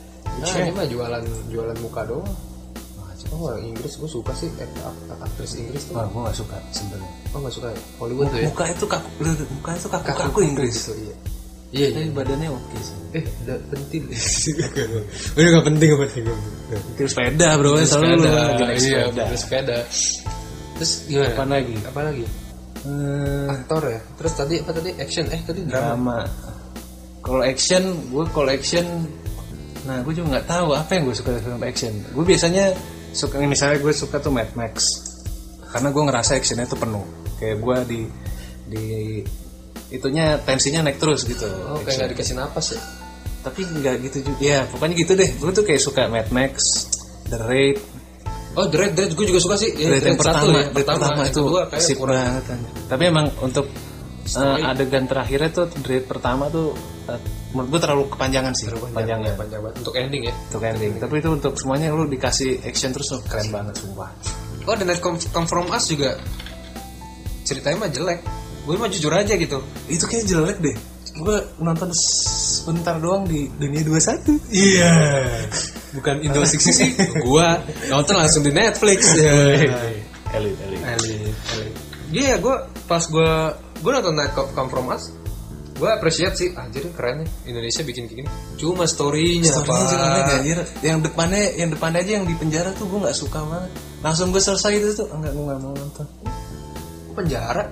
[0.42, 2.26] Nah, ini mah jualan jualan muka doang.
[3.32, 5.96] Oh, orang Inggris gue suka sih eh, ak- aktris Inggris tuh.
[5.96, 7.10] Wah, gue gak suka sebenarnya.
[7.32, 7.80] Oh nggak suka ya?
[7.96, 8.48] Hollywood tuh ya?
[8.52, 9.08] Muka itu kaku,
[9.56, 10.74] muka itu kaku kaku Inggris.
[10.76, 11.14] gitu iya.
[11.72, 11.96] Iya, iya.
[11.96, 12.96] Tapi badannya oke sih.
[13.16, 14.04] Eh, udah pentil.
[15.32, 16.24] Udah gak penting apa penting.
[16.92, 19.24] Itu sepeda bro, selalu lu lagi naik iya, sepeda.
[19.40, 19.78] sepeda.
[20.76, 21.32] Terus gimana?
[21.32, 21.76] Apa lagi?
[21.88, 22.24] Apa lagi?
[22.82, 24.00] Hmm, Aktor ya.
[24.20, 24.90] Terus tadi apa tadi?
[25.00, 25.24] Action.
[25.32, 26.20] Eh, tadi drama.
[26.20, 26.51] drama.
[27.22, 28.86] Kalau action, gue kalau action,
[29.86, 31.92] nah gue juga nggak tahu apa yang gue suka dari film action.
[32.10, 32.74] Gue biasanya
[33.14, 34.74] suka, misalnya gue suka tuh Mad Max,
[35.70, 37.06] karena gue ngerasa actionnya tuh penuh.
[37.38, 38.00] Kayak gue di
[38.72, 38.84] di
[39.94, 41.46] itunya tensinya naik terus gitu.
[41.46, 42.00] Oh, kayak action.
[42.02, 42.80] gak dikasih napas ya?
[43.42, 44.38] Tapi nggak gitu juga.
[44.42, 45.30] Ya pokoknya gitu deh.
[45.38, 46.86] Gue tuh kayak suka Mad Max,
[47.30, 47.78] The Raid,
[48.52, 49.72] Oh, Dread, Dread gue juga suka sih.
[49.72, 50.68] Ya, Dread yang satu pertama, ya.
[50.68, 51.42] Dread pertama yang itu
[51.80, 52.20] sip kurang.
[52.20, 52.44] banget.
[52.84, 53.66] Tapi emang untuk
[54.38, 56.74] uh, adegan terakhirnya tuh Dread pertama tuh
[57.10, 57.20] uh,
[57.52, 59.76] menurut gue terlalu kepanjangan sih, Panjang, panjangnya ya, panjang banget.
[59.84, 60.34] Untuk ending ya.
[60.48, 60.92] untuk ending.
[60.96, 64.10] Tapi itu untuk semuanya lu dikasih action terus oh, keren banget sumpah.
[64.62, 66.16] Oh, The Night Come, Come From Us juga
[67.42, 68.20] ceritanya mah jelek.
[68.62, 69.58] Gue mah jujur aja gitu.
[69.90, 70.76] Itu kayak jelek deh.
[71.12, 74.94] Gue nonton sebentar doang di dunia 21 Iya.
[75.98, 76.90] Bukan Indo Six sih.
[77.20, 77.60] Gua
[77.92, 79.12] nonton langsung di Netflix.
[79.12, 79.34] Ya.
[80.32, 81.74] elit Elit, elit.
[82.12, 82.56] Iya, gue
[82.88, 83.32] pas gue
[83.82, 85.10] gue nonton Night Cop Come From Us,
[85.74, 88.28] gue appreciate sih, anjir keren nih Indonesia bikin kayak gini.
[88.54, 90.34] Cuma story-nya, Story-nya Pak.
[90.38, 90.58] anjir.
[90.86, 93.70] Yang depannya, yang depannya aja yang di penjara tuh gue nggak suka banget.
[94.00, 96.06] Langsung gue selesai itu tuh, enggak gue nggak mau nonton.
[97.12, 97.68] penjara.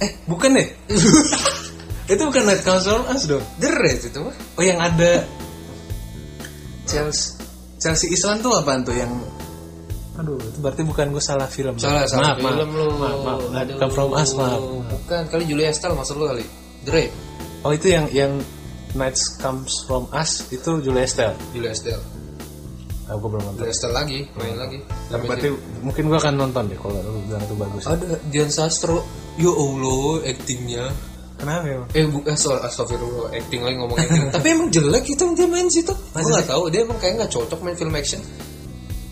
[0.00, 0.68] Eh, bukan deh.
[2.12, 3.44] itu bukan Night From Us dong.
[3.58, 4.36] The Raid itu mah.
[4.56, 5.26] Oh yang ada
[6.86, 7.36] Chelsea
[7.76, 9.10] Chelsea Island tuh apaan tuh yang
[10.16, 11.76] Aduh, itu berarti bukan gue salah film.
[11.76, 12.86] Salah, salah maaf, film maaf, lu.
[12.96, 13.40] Maaf, maaf.
[13.52, 13.76] Aduh.
[13.76, 14.60] Come From Us, maaf.
[14.64, 16.44] Bukan, kali Julia Estelle maksud lu kali.
[16.88, 17.12] The Raid,
[17.66, 18.32] Oh itu yang yang
[18.94, 21.36] Nights Comes From Us itu Julia Estelle.
[21.52, 22.00] Julia Estelle.
[23.06, 23.60] Ah, gue belum nonton.
[23.60, 24.78] Julia Estelle lagi, main lagi.
[25.12, 25.48] Tapi Berarti
[25.84, 27.82] mungkin gue akan nonton deh kalau lu bilang itu bagus.
[27.84, 29.04] ada Dian Sastro.
[29.36, 30.84] Ya Allah, actingnya.
[31.36, 31.76] Kenapa ya?
[31.92, 34.24] Eh, bu, eh sorry, astagfirullah, acting lagi ngomong acting.
[34.40, 35.92] Tapi emang jelek itu dia main situ.
[35.92, 38.24] Gue nggak tahu, dia emang kayak nggak cocok main film action.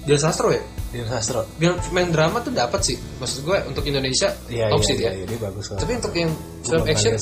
[0.08, 0.64] Dian Sastro ya?
[0.94, 1.42] Dian Sastro.
[1.90, 2.94] Main drama tuh dapat sih.
[3.18, 5.26] Maksud gue untuk Indonesia Iya, top iya, sih iya, dia.
[5.26, 5.64] iya, bagus.
[5.74, 6.30] Tapi untuk yang
[6.62, 7.12] film action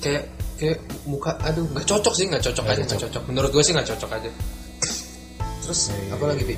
[0.00, 0.22] kayak
[0.56, 3.22] kayak muka aduh nggak cocok sih nggak cocok aja nggak cocok.
[3.28, 4.30] Menurut gue sih nggak cocok aja.
[5.60, 6.56] Terus Iya, iya, apa lagi bi?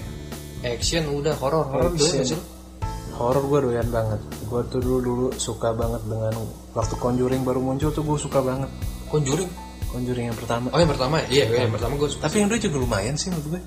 [0.62, 2.38] Action udah horor horor nggak sih?
[2.38, 2.42] lu?
[3.18, 4.20] Horor gue doyan banget.
[4.46, 6.34] Gue tuh dulu dulu suka banget dengan
[6.78, 8.70] waktu Conjuring baru muncul tuh gue suka banget.
[9.10, 9.50] Conjuring.
[9.90, 10.70] Conjuring yang pertama.
[10.70, 11.42] Oh yang pertama ya?
[11.42, 12.22] Iya yang pertama gue suka.
[12.30, 13.62] Tapi yang dulu juga lumayan sih menurut gue.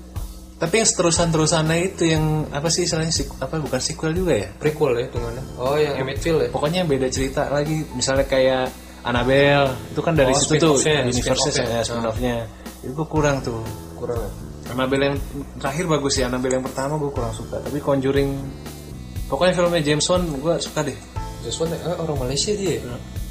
[0.62, 4.48] Tapi yang terusan-terusannya itu yang apa sih istilahnya sik- apa bukan sequel juga ya?
[4.54, 5.42] Prequel ya hitungannya.
[5.58, 6.46] Oh yang Emmett ya?
[6.54, 7.82] Pokoknya yang beda cerita lagi.
[7.98, 8.70] Misalnya kayak
[9.02, 12.46] Annabelle itu kan dari Oh, situ tuh universe ya spin-off-nya.
[12.86, 13.58] Itu gue kurang tuh.
[13.98, 14.22] Kurang.
[14.22, 14.30] ya?
[14.70, 15.16] Annabelle yang
[15.58, 16.22] terakhir bagus sih.
[16.22, 17.58] Annabelle yang pertama gue kurang suka.
[17.58, 18.30] Tapi Conjuring
[19.26, 20.94] pokoknya filmnya James Wan gue suka deh.
[21.42, 22.78] Joshua eh, orang Malaysia dia.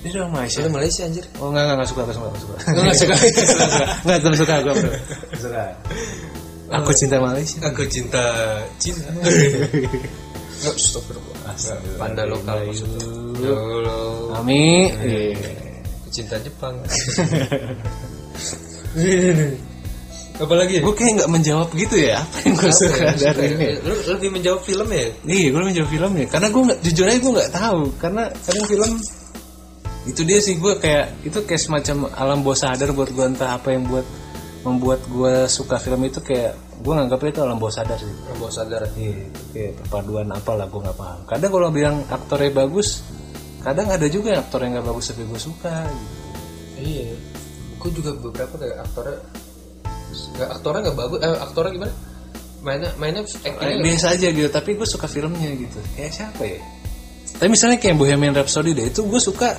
[0.04, 0.60] Dia orang Malaysia.
[0.60, 1.24] Dia Malaysia anjir.
[1.40, 2.56] Oh enggak enggak enggak suka enggak suka enggak suka.
[2.76, 3.16] Lu nggak suka?
[4.04, 4.92] Enggak suka gue bro.
[4.92, 5.64] Nggak suka.
[6.72, 7.60] Aku cinta Malaysia.
[7.68, 8.24] Aku cinta
[8.80, 9.04] Cina.
[10.62, 11.54] Nggak, Astagfirullah.
[11.98, 13.02] Panda lokal maksudnya.
[13.42, 14.40] Ya Allah.
[14.40, 14.88] Ami.
[16.12, 16.76] Cinta Jepang.
[20.42, 20.82] Apalagi?
[20.82, 23.30] Gue kayak nggak menjawab gitu ya apa yang gue Apa suka ya?
[23.30, 23.66] dari ini.
[23.68, 23.76] ya?
[23.86, 25.06] Lu lebih menjawab film ya?
[25.22, 28.92] Iya, gue menjawab filmnya karena gue nggak jujur aja gue nggak tahu karena kadang film
[30.02, 33.70] itu dia sih gue kayak itu kayak semacam alam bawah sadar buat gue entah apa
[33.70, 34.02] yang buat
[34.62, 38.10] membuat gue suka film itu kayak gue nganggapnya itu alam bawah sadar sih.
[38.38, 38.82] Bawah sadar.
[38.94, 41.20] Iya, kayak perpaduan apalah gue nggak paham.
[41.26, 43.06] Kadang kalau bilang aktornya bagus,
[43.66, 45.76] kadang ada juga yang aktor yang nggak bagus tapi gue suka.
[45.90, 46.08] Gitu.
[46.82, 47.10] Iya.
[47.82, 49.20] Gue juga beberapa kayak aktornya
[50.12, 51.20] nggak aktornya nggak bagus.
[51.22, 51.94] Eh, aktornya gimana?
[52.62, 55.82] Mainnya mainnya actingnya biasa aja gitu, tapi gue suka filmnya gitu.
[55.98, 56.62] Kayak siapa ya?
[57.42, 59.58] Tapi misalnya kayak Bohemian Rhapsody deh, itu gue suka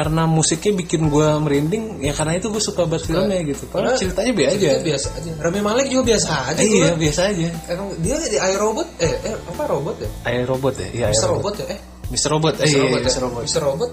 [0.00, 3.68] karena musiknya bikin gue merinding, ya karena itu gue suka banget filmnya gitu.
[3.68, 4.70] Padahal ceritanya biasa aja.
[4.80, 5.30] Biasa aja.
[5.44, 6.60] Rami Malek juga biasa aja.
[6.64, 7.48] Eh, iya biasa aja.
[7.68, 10.08] Emang dia di iRobot eh, eh apa robot ya?
[10.32, 10.88] Air robot ya?
[10.88, 11.04] Iya.
[11.12, 11.66] Air Robot ya?
[11.68, 12.28] Eh, Mr.
[12.32, 12.54] Robot.
[12.56, 12.72] Eh, Mr.
[12.72, 13.12] iya, Robot iya, ya?
[13.12, 13.20] Mr.
[13.22, 13.42] Robot.
[13.44, 13.62] Mr.
[13.62, 13.90] Robot.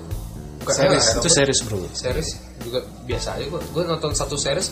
[0.58, 1.36] Bukan, Series, eh, itu Robot.
[1.36, 1.78] series bro.
[1.94, 2.30] series
[2.64, 3.62] juga biasa aja gua.
[3.76, 4.68] Gua nonton satu series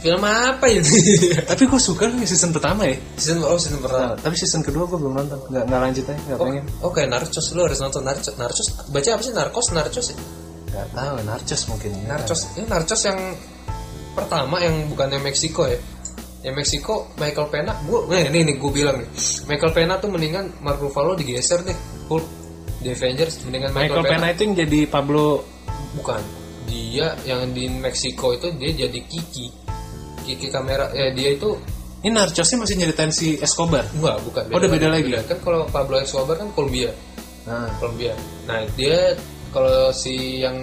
[0.00, 0.84] film apa ya?
[1.50, 3.00] Tapi gue suka nih season pertama ya.
[3.16, 4.12] season oh season pertama.
[4.12, 5.40] Nah, tapi season kedua gue belum nonton.
[5.48, 6.64] Nggak, nggak lanjut aja, nggak Oh, pengen.
[6.84, 8.36] oh kayak Narcos lu harus nonton Narcos.
[8.36, 9.66] Narcos baca apa sih Narcos?
[9.72, 10.16] Narcos ya?
[10.74, 11.90] Nggak tahu, Narcos mungkin.
[12.10, 12.40] Narcos.
[12.58, 13.18] Ini Narcos yang
[14.18, 15.78] pertama yang bukannya Meksiko ya.
[16.42, 19.08] Yang Meksiko Michael Pena, gua nih nih, nih gue bilang nih.
[19.46, 21.78] Michael Pena tuh mendingan Mark Ruffalo digeser deh.
[22.10, 22.26] Hulk
[22.84, 25.46] The Avengers mendingan Michael Pena itu yang jadi Pablo
[25.96, 26.20] bukan.
[26.68, 29.46] Dia yang di Meksiko itu dia jadi Kiki.
[30.26, 31.56] Kiki kamera eh dia itu
[32.04, 33.88] ini Narcosnya masih nyeritain si Escobar.
[33.96, 34.44] enggak bukan.
[34.52, 35.16] Oh, udah beda lagi.
[35.24, 36.92] Kan kalau Pablo Escobar kan Colombia.
[37.48, 38.12] Nah, Colombia.
[38.44, 39.16] Nah, dia
[39.54, 40.58] kalau si yang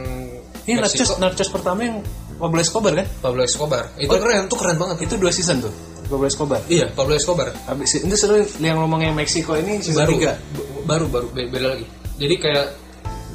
[0.62, 2.04] ini Narcos, Narcos pertama yang
[2.36, 3.08] Pablo Escobar kan?
[3.18, 3.88] Pablo Escobar.
[3.96, 4.20] Itu Oh.
[4.20, 4.98] keren, tuh keren banget.
[5.02, 5.74] Itu dua season tuh.
[6.04, 6.60] Pablo Escobar.
[6.68, 7.50] Iya, Pablo Escobar.
[7.66, 10.36] Habis itu seru yang ngomongnya Meksiko ini season baru 3.
[10.52, 11.86] b- baru baru be- beda lagi
[12.18, 12.66] jadi kayak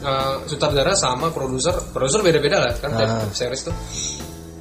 [0.02, 3.26] uh, sutradara sama produser produser beda-beda lah kan tiap Ah.
[3.32, 3.74] series tuh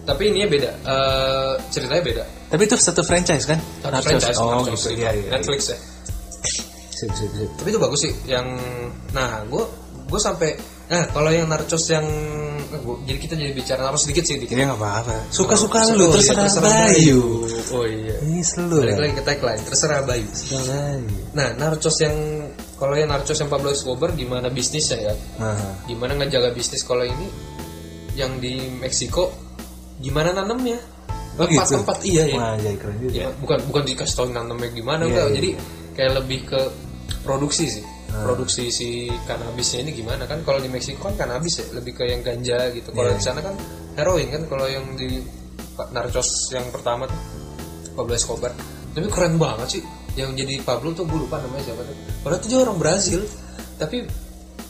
[0.04, 3.58] tapi ini beda uh, ceritanya beda Tapi itu satu franchise kan?
[3.82, 4.06] Satu Narcos.
[4.08, 4.88] franchise Oh, Narcos gitu.
[4.88, 5.02] gitu.
[5.02, 5.30] Iya, iya.
[5.34, 5.78] Netflix ya
[6.96, 7.50] Sip, sip, sip.
[7.60, 8.48] tapi itu bagus sih yang
[9.12, 9.64] nah gue
[10.08, 12.06] gue sampai nah kalau yang narcos yang
[12.68, 15.16] eh, jadi kita jadi bicara narcos sedikit sih dikit Iya nggak apa-apa.
[15.30, 17.22] Suka-suka Oh, lu, iya, terserah, Bayu.
[17.72, 18.76] oh iya Ini selalu.
[18.84, 21.10] balik lagi ke tagline terserah Bayu Bayu.
[21.34, 22.16] nah narcos yang
[22.76, 27.28] kalau yang narcos yang Pablo Escobar gimana bisnisnya ya Nah, gimana ngejaga bisnis kalau ini
[28.14, 29.34] yang di Meksiko
[29.98, 30.78] gimana nanemnya
[31.36, 31.60] Oh, gitu?
[31.60, 33.12] tempat-tempat iya ya Wah, jadi keren juga.
[33.14, 35.36] Ya, bukan bukan dikasih tau nanemnya gimana Iya, enggak iya.
[35.36, 35.50] jadi
[35.92, 36.60] kayak lebih ke
[37.22, 40.24] produksi sih produksi si kanabisnya ini gimana?
[40.30, 42.90] Kan kalau di Meksiko kan kanabis ya lebih ke yang ganja gitu.
[42.96, 43.18] Kalau Iya.
[43.20, 43.56] di sana kan
[44.00, 45.20] heroin kan kalau yang di
[45.92, 47.20] Narcos yang pertama tuh
[47.96, 48.52] Pablo Escobar.
[48.96, 49.84] Tapi keren banget sih
[50.16, 51.96] yang jadi Pablo tuh gue lupa namanya siapa tuh.
[52.24, 53.22] Padahal tuh dia orang Brazil
[53.76, 54.08] tapi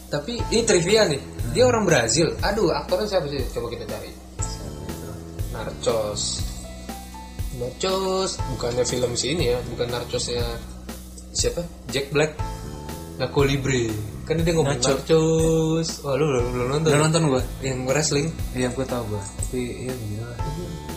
[0.10, 1.22] tapi ini trivia nih.
[1.54, 2.34] Dia orang Brazil.
[2.42, 3.42] Aduh aktornya siapa sih?
[3.54, 4.10] Coba kita cari.
[5.54, 6.42] Narcos.
[7.62, 8.32] Narcos.
[8.58, 10.42] Bukannya film si ini ya bukan Narcosnya
[11.32, 11.62] siapa?
[11.94, 12.34] Jack Black
[13.16, 13.88] Naco Libre
[14.26, 14.92] kan dia ngomong Nacho.
[14.98, 17.44] Narcos wah lu belum belum nonton Udah nonton gue?
[17.62, 19.22] yang wrestling Iya gue tau gue.
[19.22, 20.34] Tapi iya gila.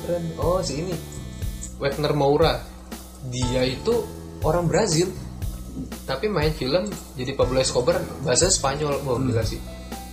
[0.02, 0.94] keren oh si ini
[1.78, 2.58] Wagner Moura
[3.28, 3.94] dia itu
[4.40, 5.10] orang Brazil
[6.02, 9.60] tapi main film jadi Pablo Escobar bahasa Spanyol wah gila sih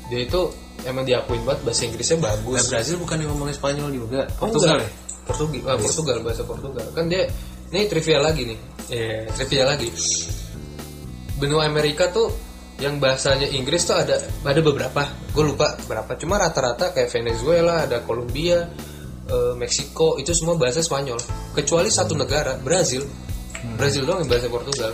[0.06, 0.42] dia itu
[0.84, 4.22] emang diakuin banget bahasa Inggrisnya Nah, bagus Brazil bukan yang ngomongin Spanyol juga.
[4.38, 4.86] Oh, Portugal enggak.
[4.86, 4.90] ya?
[5.26, 6.86] Portugal, ah, Portugal bahasa Portugal.
[6.94, 7.26] Kan dia
[7.74, 8.58] ini trivia lagi nih.
[8.94, 9.90] Eh, trivia lagi.
[11.36, 12.32] Benua Amerika tuh
[12.80, 15.08] yang bahasanya Inggris tuh ada ada beberapa.
[15.32, 16.16] Gue lupa berapa.
[16.20, 18.68] Cuma rata-rata kayak Venezuela, ada Kolombia,
[19.28, 21.20] eh, Meksiko itu semua bahasa Spanyol.
[21.56, 23.04] Kecuali satu negara, Brazil.
[23.80, 24.94] Brazil doang yang bahasa Portugal.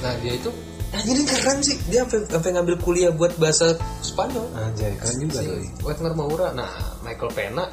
[0.00, 0.48] Nah, dia itu
[0.96, 1.76] anjir ini keren sih.
[1.92, 5.60] Dia sampai ngambil kuliah buat bahasa Spanyol Anjay, keren juga si tuh.
[5.84, 6.70] Wagner Moura nah
[7.04, 7.64] Michael Pena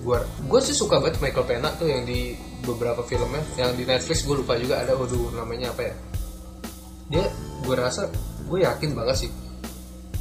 [0.00, 2.32] gua gue sih suka banget Michael Pena tuh yang di
[2.64, 5.94] beberapa filmnya yang di Netflix gue lupa juga ada waduh namanya apa ya
[7.10, 7.26] dia
[7.60, 8.06] gue rasa
[8.40, 9.30] gue yakin banget sih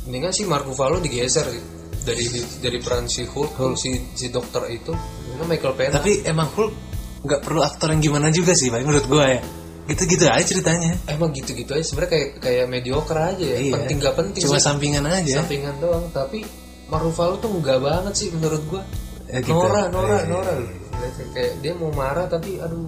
[0.03, 1.63] mendingan si Mark Ruffalo digeser sih
[1.99, 2.25] dari
[2.57, 6.73] dari peran si Hulk tuh, si si dokter itu karena Michael Pena Tapi emang Hulk
[7.21, 9.41] nggak perlu aktor yang gimana juga sih, Pak, menurut gue ya.
[9.85, 10.95] Gitu-gitu aja ceritanya.
[11.05, 13.73] emang gitu-gitu aja sebenarnya kayak kayak mediocre aja ya Iya.
[13.75, 14.63] penting gak penting Cuma sih.
[14.63, 15.33] sampingan aja.
[15.39, 16.45] sampingan doang tapi
[16.87, 18.81] Mark Ruffalo tuh enggak banget sih menurut gua
[19.27, 19.53] Ya gitu.
[19.53, 22.87] Nora Nora Iya, Nora iya, Kayak- kayak dia mau marah tapi aduh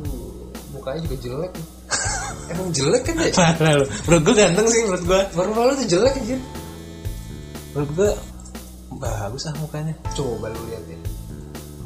[0.72, 1.52] mukanya juga jelek
[2.54, 3.86] emang jelek kan ya Parah lu.
[4.08, 5.22] Menurut gue ganteng sih menurut gue.
[5.36, 6.40] Mark Ruffalo tuh jelek anjir.
[7.72, 8.10] Menurut gue
[9.02, 9.96] bagus ah mukanya.
[10.14, 11.00] coba lu lihat ya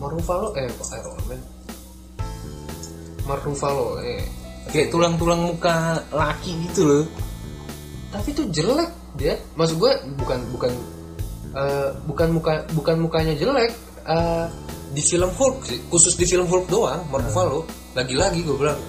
[0.02, 1.42] Mark Ruffalo eh kok Iron Man?
[3.30, 4.22] Mark Ruffalo eh.
[4.74, 7.06] Kayak tulang-tulang muka laki gitu loh.
[8.10, 9.38] tapi tuh jelek dia.
[9.56, 10.72] Maksud gue bukan bukan
[11.54, 13.72] eh, bukan muka bukan mukanya jelek
[14.10, 14.46] eh,
[14.92, 15.80] di film Hulk sih.
[15.88, 17.64] Khusus di film Hulk doang Mark Ruffalo
[17.96, 18.80] lagi-lagi gue bilang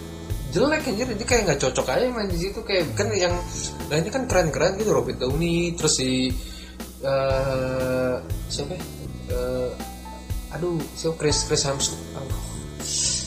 [0.57, 1.07] jelek anjir.
[1.13, 2.61] Dia kayak nggak cocok aja main di situ.
[2.65, 3.35] Kayak kan yang
[3.93, 6.33] lainnya kan keren-keren gitu Robert Downey terus si
[7.05, 8.15] eh,
[8.49, 8.75] siapa?
[9.29, 9.71] Eh,
[10.57, 11.15] aduh siapa?
[11.21, 12.05] Chris Chris Hemsworth.
[12.17, 12.41] Aduh,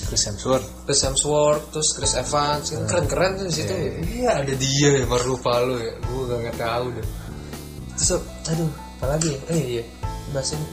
[0.10, 0.68] Chris Hemsworth.
[0.90, 2.66] Chris Hemsworth terus Chris Evans.
[2.74, 3.74] Kan keren-keren tuh di situ.
[4.18, 5.94] Iya ada dia ya Mark Ruffalo ya.
[6.02, 7.08] Gue gak nggak tahu deh.
[7.94, 8.10] Terus
[8.50, 9.40] aduh apalagi ya?
[9.54, 9.84] Eh iya.
[10.34, 10.68] Bahas ini.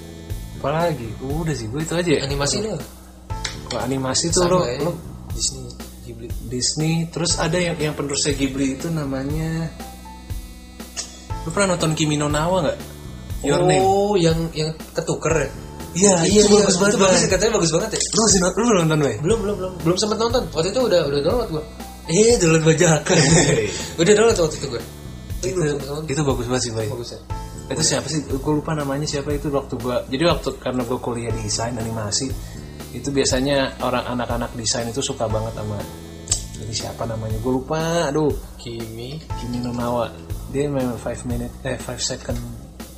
[0.57, 1.09] Apalagi?
[1.21, 2.21] Udah sih, gue itu aja ya.
[2.25, 2.73] animasi deh.
[3.69, 4.81] Kalau animasi tuh lo, ya.
[4.81, 5.16] lo
[6.07, 9.67] Ghibli Disney, terus ada yang yang penerusnya Ghibli itu namanya
[11.43, 12.79] Lu pernah nonton Kimi no Nawa nggak?
[13.43, 13.83] Your Name.
[13.83, 15.51] oh yang yang ketuker ya
[15.97, 18.73] Iya, iya itu bagus banget, itu bagus katanya bagus banget ya Lu masih nonton, lu
[18.85, 19.15] nonton Bay?
[19.19, 21.63] belum belum belum belum sempat nonton waktu itu udah udah download gua
[22.07, 23.17] eh download bajakan
[24.05, 24.83] udah download waktu itu gua
[25.47, 25.61] itu,
[26.11, 26.89] itu bagus banget sih Bay.
[26.89, 27.21] bagus ya
[27.67, 28.23] Itu siapa sih?
[28.31, 29.99] Gue lupa namanya siapa itu waktu gua.
[30.07, 32.31] Jadi waktu karena gue kuliah di desain animasi,
[32.93, 35.79] itu biasanya orang anak-anak desain itu suka banget sama
[36.57, 37.37] jadi siapa namanya?
[37.45, 38.09] Gue lupa.
[38.09, 40.09] Aduh, Kimi Kimi no Nawa.
[40.49, 42.39] Dia memang 5 minute eh 5 second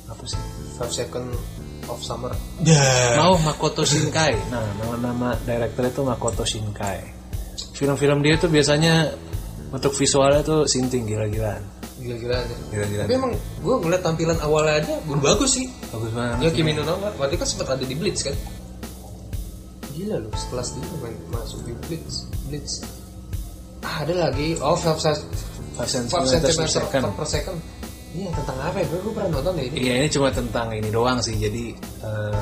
[0.07, 0.39] apa sih?
[0.79, 1.27] Five Second
[1.91, 2.31] of Summer
[3.19, 4.31] Mau Makoto Shinkai.
[4.47, 7.03] Nah, nama-nama director itu Makoto Shinkai.
[7.75, 9.11] Film-film dia tuh biasanya
[9.69, 11.59] untuk visualnya tuh sinting gila-gilaan.
[11.99, 13.05] gila-gilaan ya Gila-gilaan.
[13.05, 16.47] tapi emang gue ngeliat tampilan awalnya aja bagus sih Bagus banget.
[16.47, 18.31] Ya Kimi no Nawa, waktu itu kan sempat ada di Blitz kan?
[19.99, 22.23] Gila loh, sekelas dia main masuk di Blitz.
[22.47, 22.73] Blitz.
[23.83, 24.55] Ah, ada lagi.
[24.63, 27.03] Oh, 5 cm 5 cm 5 per second.
[27.19, 27.59] per second.
[28.15, 28.85] Iya, tentang apa ya?
[28.95, 29.75] Gue pernah nonton deh ini.
[29.83, 31.35] Iya ini cuma tentang ini doang sih.
[31.35, 32.41] Jadi eh,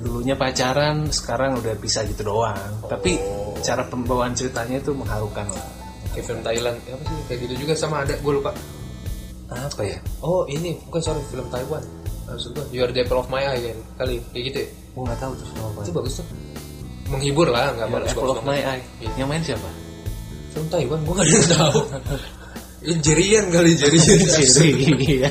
[0.00, 2.72] dulunya pacaran, sekarang udah bisa gitu doang.
[2.88, 3.20] Tapi
[3.60, 5.68] cara pembawaan ceritanya itu mengharukan lah.
[6.16, 6.76] Kayak film Thailand.
[6.88, 7.20] Ya, apa sih?
[7.28, 8.16] Kayak gitu juga sama ada.
[8.24, 8.56] Gue lupa.
[9.52, 10.00] Apa ya?
[10.24, 10.80] Oh, ini.
[10.88, 11.20] Bukan, sorry.
[11.28, 11.84] Film Taiwan.
[12.32, 13.78] Maksud gue, You Are the Apple of My Eye kan?
[14.00, 14.16] Kali.
[14.32, 14.68] Kayak gitu ya?
[14.92, 15.80] Gue nggak tahu tuh film apa.
[15.84, 16.26] Itu bagus tuh.
[17.08, 18.12] Menghibur lah, nggak Your bagus.
[18.12, 18.84] Apple of My Eye.
[19.00, 19.10] Iya.
[19.16, 19.68] Yang main siapa?
[20.52, 21.80] Film Taiwan, gue gak ada yang tahu.
[22.82, 24.18] Ya, Jerian kali, Jerian.
[24.98, 25.30] Iya.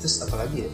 [0.00, 0.70] Terus apa lagi ya?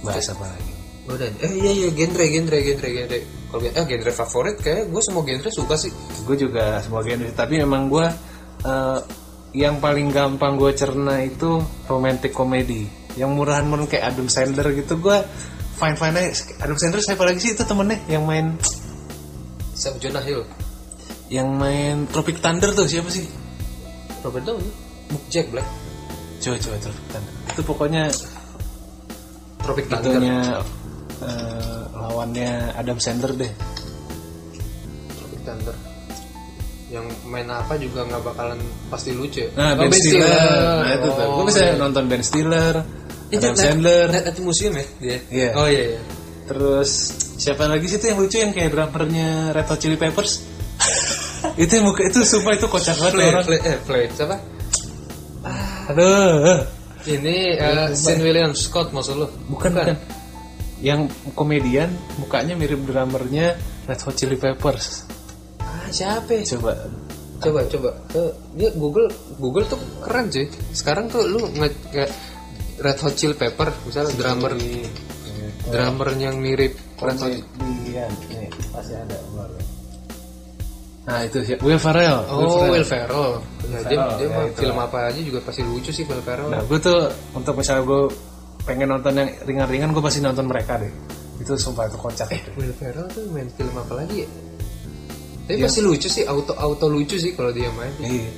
[0.00, 0.72] Bahas apa lagi?
[1.04, 3.18] Udah, eh iya iya genre genre genre genre.
[3.52, 5.92] Kalau eh, genre favorit kayak gue semua genre suka sih.
[6.24, 7.28] Gue juga semua genre.
[7.36, 8.06] Tapi memang gue
[8.64, 9.00] eh,
[9.52, 11.60] yang paling gampang gue cerna itu
[11.92, 12.88] romantic comedy.
[13.16, 15.16] Yang murahan-murahan kayak Adam Sandler gitu gue
[15.76, 16.32] fine fine aja.
[16.60, 17.50] Adam Sandler siapa lagi sih?
[17.56, 18.56] Itu temennya yang main
[19.76, 20.00] Siapa?
[20.00, 20.44] Jonah Hill?
[21.26, 23.26] yang main Tropic Thunder tuh siapa sih?
[24.22, 24.70] Robert Downey.
[25.26, 25.66] Jack Black.
[26.38, 27.32] Coba coba Tropic Thunder.
[27.50, 28.02] Itu pokoknya
[29.58, 30.10] Tropic Thunder.
[30.14, 30.36] itunya
[31.24, 33.52] eh, lawannya Adam Sandler deh.
[35.18, 35.76] Tropic Thunder
[36.86, 39.42] yang main apa juga nggak bakalan pasti lucu.
[39.58, 40.30] Nah Oh, Ben Stiller.
[40.82, 41.24] Nah itu tuh.
[41.26, 41.74] Oh, gue bisa iya.
[41.74, 42.74] nonton Ben Stiller
[43.26, 44.06] Adam net- Sandler.
[44.14, 45.18] Net at museum ya dia?
[45.26, 45.48] Iya.
[45.58, 46.00] oh iya iya.
[46.46, 46.90] Terus
[47.36, 50.46] siapa lagi sih itu yang lucu yang kayak drummernya Red Hot Chili Peppers?
[51.62, 53.44] Itu muka itu sumpah itu kocak banget Play, orang.
[53.48, 54.36] Play, eh, play, siapa?
[55.88, 56.60] aduh.
[57.06, 59.26] Ini uh, Sean William Scott maksud lu?
[59.46, 59.96] bukan bukan.
[60.82, 61.88] yang komedian
[62.20, 65.06] mukanya mirip drummernya Red Hot Chili Peppers.
[65.06, 65.14] Ah,
[65.88, 66.30] siapa?
[66.30, 66.42] ya?
[66.52, 66.72] coba
[67.36, 67.90] Coba, coba.
[68.16, 70.48] Eh, dia Google, Google tuh keren cuy.
[70.72, 72.12] Sekarang tuh lu nge, nge-
[72.76, 74.52] Red Hot Chili Pepper, misalnya drummer,
[75.68, 77.32] drummer yang mirip Red Hot.
[77.56, 79.64] komedian nih pasti ada kemarin.
[81.06, 83.38] nah itu sih Will Ferrell Oh, Will Ferrell.
[83.70, 86.50] Ya, dia, Ferrell, dia ya, mah film apa aja juga pasti lucu sih Will Ferrell.
[86.50, 86.98] Nah, gue tuh
[87.32, 88.02] untuk misalnya gue
[88.66, 90.90] pengen nonton yang ringan-ringan, gue pasti nonton mereka deh.
[91.38, 92.50] Itu sumpah itu kocak itu.
[92.56, 94.28] Will Ferrell tuh main film apa lagi ya?
[95.46, 97.94] Tapi pasti lucu sih, auto auto lucu sih kalau dia main.
[98.02, 98.30] Iya.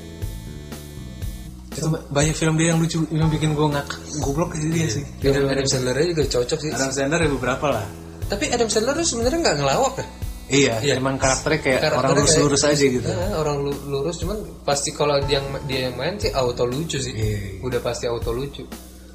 [1.73, 5.05] Itu banyak film dia yang lucu, yang bikin gue ngakak, goblok itu dia sih.
[5.25, 6.71] Adam, Adam Sandler juga cocok sih.
[6.75, 7.87] Adam Sandler ya beberapa lah.
[8.29, 10.07] Tapi Adam Sandler tuh sebenarnya nggak ngelawak ya.
[10.49, 10.94] Iya, Iya.
[10.97, 13.05] emang karakternya kayak Karakternya orang lurus-lurus aja gitu.
[13.05, 16.97] Nah, orang lu- lurus cuman pasti kalau dia yang dia yang main sih auto lucu
[16.97, 17.12] sih.
[17.12, 17.61] Iya.
[17.61, 18.64] Udah pasti auto lucu.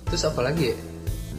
[0.05, 0.77] Terus apa lagi ya?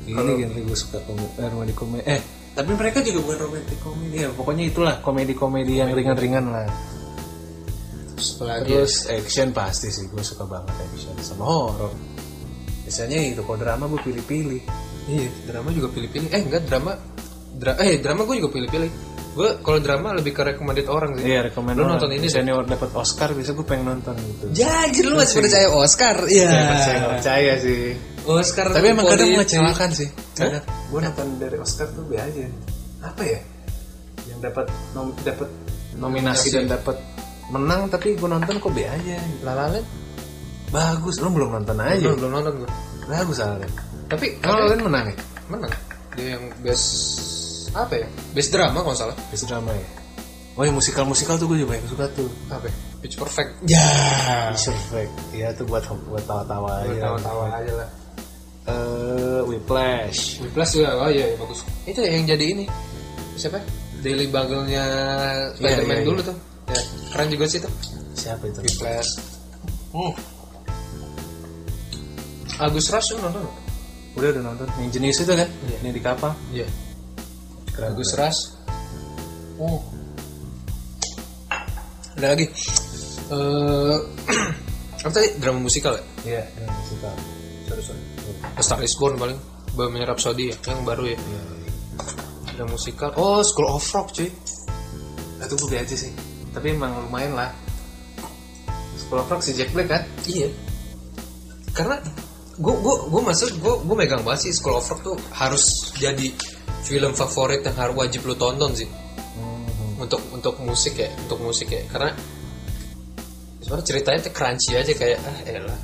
[0.05, 2.03] Ini genre gue suka komedi, eh, comedy.
[2.11, 2.21] Eh,
[2.55, 4.31] tapi mereka juga bukan romantic comedy ya.
[4.31, 6.71] Pokoknya itulah komedi-komedi yang ringan-ringan lah.
[8.15, 8.63] Terus apa lagi?
[8.63, 8.67] ya?
[8.79, 11.91] Terus action pasti sih, gue suka banget action sama horror.
[12.87, 14.63] Biasanya itu kalau drama gue pilih-pilih.
[15.11, 16.29] Iya, drama juga pilih-pilih.
[16.31, 16.95] Eh enggak drama.
[17.55, 18.91] Dra eh drama gue juga pilih-pilih.
[19.35, 21.27] Gue kalau drama lebih ke recommended orang sih.
[21.27, 24.47] Iya, rekomend Lu nonton ini Misalnya dapat Oscar, bisa gue pengen nonton gitu.
[24.63, 26.23] Anjir lu masih percaya Oscar?
[26.31, 26.55] Iya.
[26.55, 27.99] Saya nggak percaya sih.
[28.31, 30.09] Oscar Tapi emang kadang mengecewakan sih.
[30.39, 30.63] Kadang
[30.95, 32.47] gue nonton dari Oscar tuh be aja.
[33.03, 33.43] Apa ya?
[34.31, 35.51] Yang dapat nom dapat
[35.99, 36.95] nominasi dan dapat
[37.51, 39.19] menang tapi gue nonton kok be aja.
[39.43, 39.83] La La Land?
[40.71, 41.99] Bagus, lu belum nonton aja.
[41.99, 42.71] Belum, belum nonton gue.
[43.11, 43.67] Bagus soalnya.
[44.07, 45.17] Tapi Kalau menang ya?
[45.51, 45.73] menang.
[46.15, 46.87] Dia yang best
[47.75, 48.07] apa ya?
[48.31, 49.17] Best drama kalau nggak salah.
[49.35, 49.87] Best drama ya.
[50.55, 52.31] Oh yang musikal-musikal tuh gue juga banyak suka tuh.
[52.55, 52.71] Apa?
[52.71, 52.75] ya?
[53.03, 53.51] Pitch Perfect.
[53.67, 53.83] Ya.
[54.55, 55.13] Perfect.
[55.35, 57.11] Iya tuh buat buat tawa-tawa aja.
[57.11, 57.89] Tawa-tawa aja lah.
[58.65, 60.41] Eh, Whiplash.
[60.41, 61.61] Whiplash juga, oh iya, iya, bagus.
[61.85, 62.65] Itu yang jadi ini.
[63.37, 63.61] Siapa?
[64.01, 64.85] Daily Bugle-nya
[65.57, 66.37] Spider-Man Iya, iya, dulu tuh.
[66.73, 66.81] Ya,
[67.13, 67.73] keren juga sih tuh.
[68.17, 68.61] Siapa itu?
[68.65, 69.11] Whiplash.
[69.93, 70.13] Hmm.
[72.61, 73.43] Agus Rush lu nonton?
[74.17, 74.69] Udah udah nonton.
[74.81, 75.49] Yang jenis itu kan?
[75.49, 75.77] Iya.
[75.83, 76.33] Ini di kapal.
[76.55, 76.67] Iya.
[77.75, 77.93] Keren.
[77.93, 78.41] Agus Rush.
[79.61, 79.81] Oh.
[82.17, 82.47] Ada lagi.
[83.29, 83.97] Eh
[85.05, 85.29] apa tadi?
[85.43, 86.05] Drama musikal ya?
[86.25, 87.15] Iya, yang musikal.
[87.69, 88.14] Sorry, sorry.
[88.55, 89.39] A Star is Born paling.
[89.75, 91.19] Bohemian Rhapsody ya, yang baru ya.
[91.19, 91.43] Iya.
[92.55, 93.11] Drama musikal.
[93.19, 94.31] Oh, School of Rock cuy.
[95.43, 96.15] Nah, itu gue aja sih.
[96.55, 97.51] Tapi emang lumayan lah.
[98.95, 100.07] School of Rock si Jack Black kan?
[100.23, 100.55] Iya.
[101.75, 101.99] Karena
[102.55, 106.31] gue gue gue masuk gue gue megang banget sih School of Rock tuh harus jadi
[106.87, 108.87] film favorit yang harus wajib lu tonton sih
[109.99, 112.15] untuk untuk musik ya untuk musik ya karena
[113.59, 115.81] sebenarnya ceritanya tuh crunchy aja kayak ah elah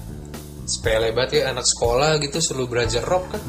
[0.70, 3.42] sepele banget ya anak sekolah gitu selalu belajar rock kan.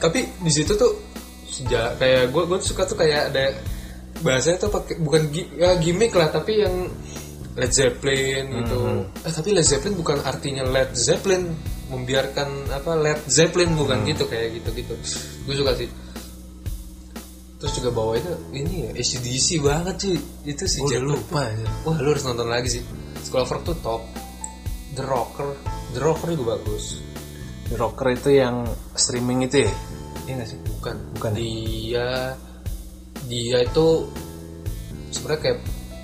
[0.00, 0.92] Tapi di situ tuh
[1.44, 3.52] sejak kayak gue gue suka tuh kayak ada
[4.24, 6.88] bahasanya tuh pakai bukan ya, gimmick lah tapi yang
[7.52, 9.04] Led Zeppelin gitu.
[9.28, 11.52] Eh tapi Led Zeppelin bukan artinya Led Zeppelin
[11.92, 14.94] membiarkan apa Led Zeppelin bukan gitu kayak gitu gitu
[15.44, 15.88] gue suka sih.
[17.60, 20.18] Terus juga bawa itu ini ya ACDC banget cuy.
[20.50, 21.68] Itu sih Black lupa ya.
[21.86, 22.82] Wah lu harus nonton lagi sih.
[23.22, 24.02] School of Rock tuh top
[24.92, 25.48] The Rocker
[25.92, 27.00] The Rocker juga bagus.
[27.68, 29.72] The Rocker itu yang streaming itu ya?
[30.28, 30.58] Iya gak sih?
[30.78, 30.96] Bukan.
[31.16, 31.30] Bukan?
[31.36, 32.36] Dia
[33.28, 33.86] Dia itu
[35.08, 35.58] sebenarnya kayak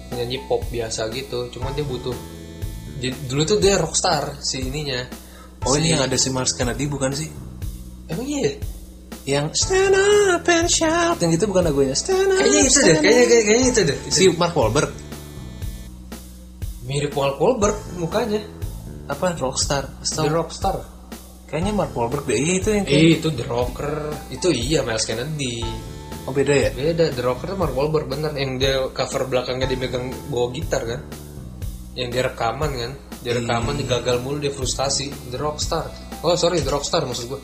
[0.08, 1.52] penyanyi pop biasa gitu.
[1.52, 2.16] Cuma dia butuh
[2.98, 5.04] jadi, Dulu tuh dia rockstar si ininya.
[5.62, 7.28] Oh Si- ini yang ada si Mars Kennedy bukan sih?
[8.08, 8.56] Emang iya?
[9.28, 11.20] Yang stand up and shout.
[11.20, 11.92] Yang itu bukan lagunya.
[11.92, 13.98] Stand up Kayaknya itu deh Kayaknya, kayaknya, kayaknya itu deh.
[14.08, 14.90] Si Mark Wahlberg.
[16.88, 18.40] Mirip Paul Colbert mukanya
[19.08, 19.34] Apa?
[19.34, 19.88] Rockstar.
[20.00, 20.76] The Setahu- Rockstar?
[21.48, 22.36] Kayaknya Mark Wahlberg deh.
[22.36, 23.92] Iya itu yang kayak Eh itu The Rocker.
[24.28, 25.64] Itu iya Miles Kennedy.
[26.28, 26.68] Oh beda ya?
[26.76, 28.36] Beda, The Rocker tuh Mark Wahlberg bener.
[28.36, 31.00] Yang dia cover belakangnya dia megang bawa gitar kan?
[31.96, 32.92] Yang dia rekaman kan?
[33.24, 35.08] Dia rekaman, dia gagal mulu, dia frustasi.
[35.32, 35.88] The Rockstar.
[36.20, 37.40] Oh sorry, The Rockstar maksud gue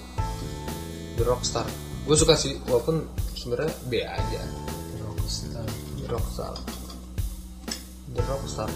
[1.17, 1.65] The Rockstar.
[2.05, 4.43] Gue suka sih, walaupun sebenarnya B aja.
[4.45, 5.67] The Rockstar.
[5.97, 6.55] The Rockstar.
[8.15, 8.71] The Rockstar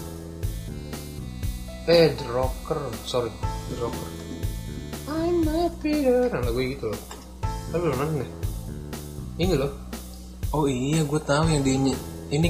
[1.89, 2.79] eh The Rocker.
[3.09, 3.33] Sorry
[3.73, 4.09] The Rocker.
[5.09, 7.01] I'm not Peter nah lagu gitu loh.
[7.73, 8.31] Tapi belum nonton deh.
[9.41, 9.71] Ini loh.
[10.53, 11.93] Oh iya, gue tahu yang di ini.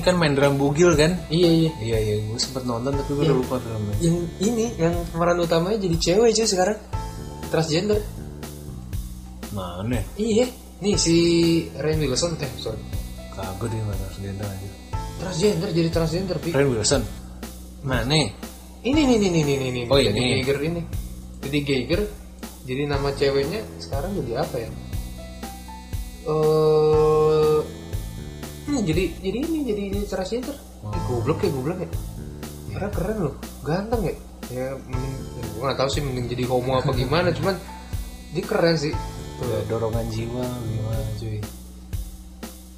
[0.03, 1.15] Kan main drum bugil kan?
[1.31, 1.71] iya iya.
[1.79, 3.95] Iya iya, gue sempet nonton tapi gue udah lupa filmnya.
[4.03, 6.77] yang ini yang pemeran utamanya jadi cewek cuy sekarang.
[7.47, 7.99] Transgender.
[9.55, 10.03] Mana?
[10.19, 10.51] iya.
[10.83, 11.15] Nih si
[11.79, 12.35] Rain Wilson.
[12.43, 12.79] Eh sorry.
[13.35, 14.69] Kagak dia mana transgender aja.
[15.19, 16.51] transgender jadi transgender pi.
[16.51, 17.03] Ren Wilson.
[17.87, 18.48] Mana?
[18.79, 20.31] Ini nih nih nih nih nih Oh, jadi ini.
[20.39, 20.81] Geiger ini.
[21.43, 22.01] Jadi Geiger
[22.63, 24.69] jadi nama ceweknya sekarang jadi apa ya?
[26.29, 27.59] Eh
[28.69, 30.95] hmm, jadi jadi ini jadi, transgender Oh.
[30.95, 31.89] Ih, goblok ya goblok ya?
[32.71, 33.35] Karena keren loh
[33.67, 34.15] ganteng ya?
[34.47, 37.59] Ya mending gue nggak tahu sih mending jadi homo apa gimana cuman
[38.31, 38.95] dia keren sih.
[39.39, 41.39] Ya, dorongan jiwa gimana cuy?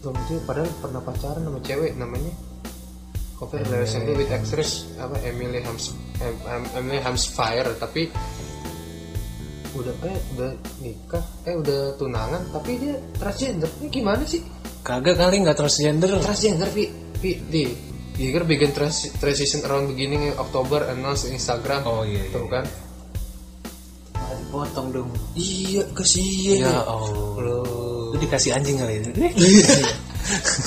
[0.02, 2.34] Tom itu padahal pernah pacaran sama cewek namanya
[3.42, 8.06] Cover relation with actress apa Emily Hams em, em, Emily Hamsfire tapi
[9.72, 14.46] udah eh udah nikah eh udah tunangan tapi dia transgender ini gimana sih
[14.82, 16.10] Kagak kali nggak transgender.
[16.20, 16.86] transgender pi
[17.18, 17.64] pi di
[18.12, 22.22] Giger begin trans transition around beginning October announce Instagram Oh iya.
[22.30, 22.66] tuh kan
[24.42, 25.10] dipotong dong.
[25.32, 27.40] iya kasihan Ya Allah.
[27.40, 28.12] Loh.
[28.12, 29.32] Lu dikasih anjing kali ini.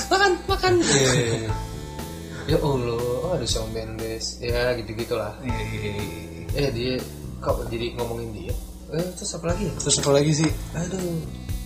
[0.09, 0.73] makan makan
[2.45, 5.91] ya Allah oh, ada Shawn Mendes ya gitu gitulah Iya iya.
[6.53, 6.65] iya.
[6.65, 6.93] eh dia
[7.39, 8.53] kok jadi ngomongin dia
[8.93, 10.51] eh terus apa lagi ya Terus apa lagi sih?
[10.73, 11.01] aduh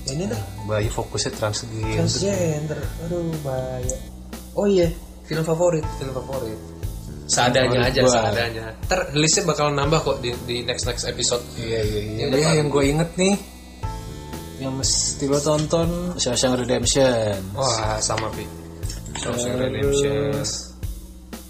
[0.08, 2.00] ya ini dah Bayi fokusnya transgender.
[2.00, 3.98] transgender aduh bahaya
[4.56, 4.88] oh iya
[5.28, 6.58] film favorit film favorit
[7.30, 8.10] seadanya aja gua.
[8.10, 12.16] seadanya ntar listnya bakal nambah kok di, di next next episode Iya iya iya.
[12.26, 13.36] Yang Ya, yang gue inget nih
[14.60, 17.38] yang mesti lo tonton Shawshank Redemption.
[17.54, 18.44] wah sama pi
[19.16, 20.34] Shawshank Redemption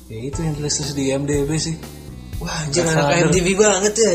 [0.10, 1.76] ya itu yang tulis di IMDb sih.
[2.38, 3.05] wah anjir Godfather.
[3.05, 4.14] anak IMDb banget ya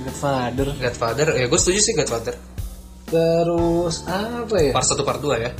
[0.00, 0.66] Godfather.
[0.76, 2.34] Godfather ya gue setuju sih Godfather
[3.04, 4.72] Terus apa ya?
[4.72, 5.50] part 1 part 2 ya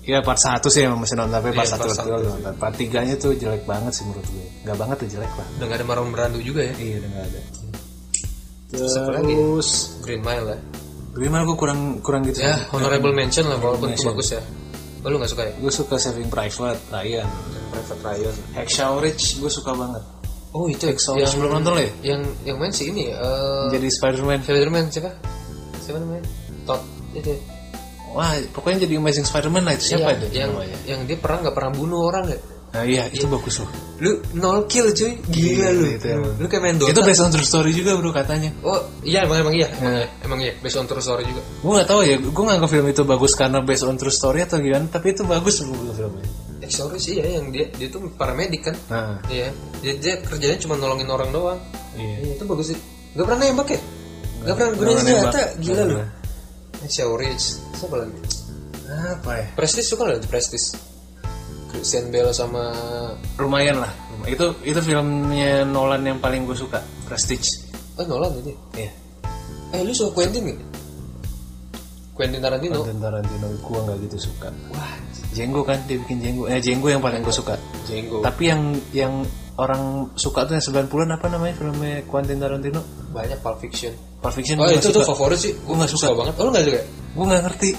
[0.00, 2.30] Ya part 1 sih emang masih nonton tapi part Iya, 1 part part satu 2
[2.30, 2.52] nonton.
[2.56, 4.46] Part 3 nya tuh jelek banget sih menurut gue.
[4.64, 5.46] Gak banget tuh jelek lah.
[5.50, 7.40] udah gak ada Marlon Brando juga ya Iya udah gak ada.
[8.70, 8.92] Terus?
[8.96, 9.68] Terus
[10.00, 10.58] Green Mile ya
[11.10, 12.38] Gimana gue kurang kurang gitu.
[12.38, 14.42] ya honorable mention lah walaupun itu bagus ya
[15.00, 17.28] oh, lu gak suka ya Gue suka Saving Private Ryan.
[17.70, 20.02] Private Ryan Hacksaw Ridge gue suka banget.
[20.50, 21.92] oh itu Hacksaw Ridge belum nonton lo ya?
[22.04, 24.40] yang yang main si ini eh Jadi Spider-Man.
[24.42, 25.10] Spiderman siapa
[25.78, 26.24] siapa namanya
[26.64, 26.82] Todd
[27.12, 27.32] itu
[28.10, 30.76] Wah, pokoknya jadi Amazing Spider-Man lah itu siapa Iya, itu yang namanya?
[30.82, 32.38] yang dia pernah nggak pernah bunuh orang ya
[32.70, 33.66] Nah iya, itu bagus loh.
[33.98, 35.18] lu nol kill cuy.
[35.26, 35.84] Gila Iya, lu.
[35.90, 36.32] itu emang.
[36.38, 36.94] lu kayak main Dota.
[36.94, 38.54] Itu based on true story juga bro katanya.
[38.62, 39.68] oh iya emang emang iya.
[39.74, 39.98] Emang, Nah.
[39.98, 40.08] iya.
[40.22, 41.42] Emang iya based on true story juga.
[41.60, 44.56] Gue gak tahu ya, gue nganggap film itu bagus karena based on true story atau
[44.56, 46.24] gimana, tapi itu bagus loh filmnya.
[46.60, 48.76] eh sorry sih ya yang dia dia tuh paramedik kan?
[48.86, 49.48] Nah, iya.
[49.82, 51.58] Dia, dia kerjanya cuma nolongin orang doang.
[51.98, 52.16] Iya.
[52.22, 52.78] iya itu bagus sih.
[53.18, 53.80] Gak pernah nembak ya?
[54.46, 55.40] Gak pernah gunain senjata?
[55.58, 55.96] Gila Nggak lu.
[56.86, 57.44] Shaw Rich
[57.76, 58.14] siapa lagi?
[58.88, 59.46] Apa ya?
[59.52, 60.78] Prestige suka nggak Prestige
[61.70, 62.74] Christian Bale sama
[63.36, 63.92] Lumayan lah.
[64.22, 67.46] Itu itu filmnya Nolan yang paling gue suka, Prestige.
[67.94, 68.92] oh Nolan ini Iya.
[69.70, 70.60] eh lu suka Quentin nggak
[72.12, 74.48] Quentin Tarantino Quentin Tarantino gue nggak gitu suka.
[74.70, 74.92] wah
[75.30, 76.44] Django kan dia bikin Django.
[76.46, 77.54] Eh Django yang paling gue suka.
[77.86, 79.14] Django Tapi yang yang
[79.54, 82.80] orang suka tuh yang 90-an apa namanya filmnya Quentin Tarantino?
[83.10, 85.10] banyak Pulp Fiction Pulp Fiction oh itu tuh suka.
[85.10, 87.70] favorit sih gue nggak suka banget oh lu nggak suka Gue nggak ngerti.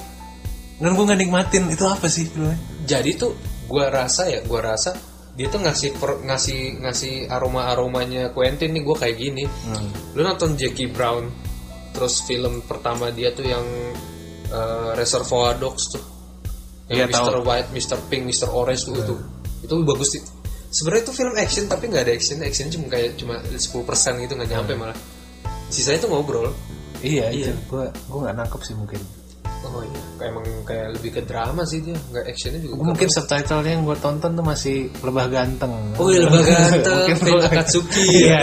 [0.75, 2.57] Dan gue nggak nikmatin itu apa sih filmnya?
[2.83, 3.31] jadi tuh
[3.65, 4.93] gua rasa ya gua rasa
[5.31, 9.87] dia tuh ngasih per- ngasih ngasih aroma aromanya Quentin nih gue kayak gini Hmm.
[10.11, 11.31] lu nonton Jackie Brown
[11.91, 13.63] terus film pertama dia tuh yang
[14.47, 16.03] eh, Reservoir Dogs tuh
[16.91, 17.39] yang Iya, Mr.
[17.39, 17.97] White, Mr.
[18.05, 18.51] Pink, Mr.
[18.51, 19.15] Orange tuh itu
[19.63, 20.21] itu bagus sih
[20.67, 23.63] sebenarnya itu film action tapi nggak ada action actionnya cuma kayak cuma 10%
[24.19, 24.97] gitu nggak nyampe malah
[25.67, 26.51] sisanya tuh ngobrol
[26.99, 27.55] Iya, Iya.
[27.65, 28.99] gue gue nggak nangkep sih mungkin.
[29.63, 33.71] Oh iya kayak emang kayak lebih ke drama sih dia nggak actionnya juga Mungkin subtitlenya
[33.71, 35.73] yang gue tonton tuh masih lebah ganteng.
[35.95, 38.41] Oh iya lebih ganteng gua- Akatsuki Iya.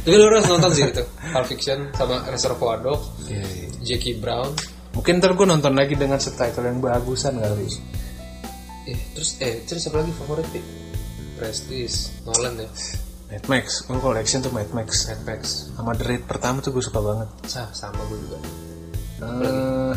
[0.00, 3.68] Tapi lu harus nonton sih itu Pulp Fiction sama Reservoir Dogs Iya, iya.
[3.80, 4.50] Jackie Brown
[4.90, 7.70] Mungkin ntar gue nonton lagi dengan subtitle yang bagusan kali.
[8.82, 10.58] eh terus eh terus apa lagi favorit Pi?
[11.36, 12.66] Prestige Nolan ya
[13.30, 15.06] Mad Max, gue collection tuh Mad Max.
[15.06, 17.28] Mad Max Sama The Raid pertama tuh gue suka banget.
[17.46, 18.42] Sah, sama gue juga
[19.20, 19.92] Eh,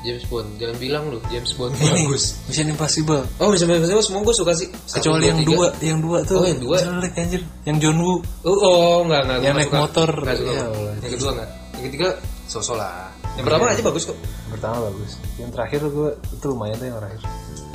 [0.00, 3.22] James Bond jangan bilang lu James Bond ini bagus Mission Impossible.
[3.36, 6.40] oh bisa bisa semua gue suka sih Kecuali yang dua, yang dua tuh.
[6.40, 6.76] Oh, yang dua?
[6.80, 7.42] Jelek anjir.
[7.68, 8.16] Yang John Woo.
[8.48, 10.10] oh, oh enggak enggak Yang naik motor.
[10.24, 10.52] Nggak suka.
[10.56, 10.92] Ya Allah.
[11.04, 12.08] yang kedua enggak yang ketiga
[12.50, 15.10] sosok lah yang pertama aja bagus kok Yang pertama bagus.
[15.38, 17.20] Yang terakhir gue itu lumayan tuh yang terakhir.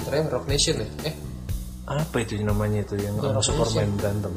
[0.05, 1.15] terakhir Rock Nation ya eh
[1.85, 4.33] Apa itu namanya itu yang Rock Superman berantem?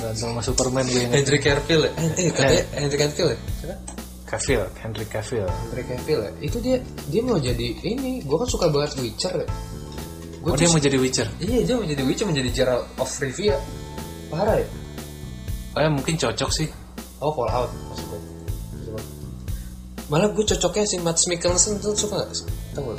[0.00, 1.92] berantem sama Superman gue inget Henry Cavill ya?
[2.00, 3.38] Eh, eh katanya Henry Cavill ya?
[4.34, 6.30] Cavill Henry Cavill Henry Cavill ya?
[6.42, 6.76] Itu dia
[7.06, 8.20] dia mau jadi ini.
[8.26, 9.46] Gue kan suka banget Witcher ya.
[10.42, 13.56] Gue oh dia mau jadi Witcher Iya dia mau jadi Witcher menjadi Geralt of Rivia.
[14.28, 14.66] Parah ya?
[15.74, 16.68] oh ya mungkin cocok sih
[17.18, 18.18] Oh Fallout maksudnya.
[20.12, 22.44] Malah gue cocoknya si Matt Mikkelsen tuh suka gak?
[22.76, 22.92] Tahu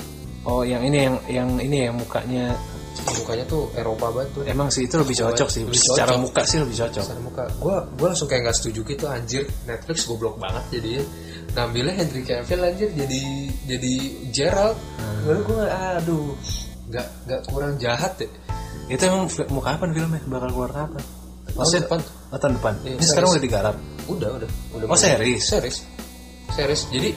[0.46, 2.58] oh yang ini yang yang ini yang mukanya
[2.96, 4.44] Mukanya tuh Eropa banget tuh.
[4.48, 6.24] emang sih itu lebih cocok sih Lebih secara cocok.
[6.26, 9.98] muka sih lebih cocok Secara muka gue gue langsung kayak nggak setuju gitu anjir Netflix
[10.08, 11.04] goblok banget jadinya
[11.54, 13.22] ngambilnya Henry Cavill anjir jadi
[13.70, 13.94] jadi
[14.34, 14.78] Gerald.
[15.26, 16.28] Lalu gue aduh
[16.86, 18.30] nggak nggak kurang jahat ya
[18.86, 20.22] itu emang mau kapan filmnya?
[20.30, 21.04] Bakal keluar kapan?
[21.56, 22.00] Tahun depan.
[22.30, 22.74] oh, tahun depan.
[22.86, 23.38] Iya, ini sekarang series.
[23.38, 23.76] udah digarap
[24.06, 25.42] udah udah udah Oh, series?
[25.42, 25.78] series.
[26.54, 26.82] Series.
[26.94, 27.10] Jadi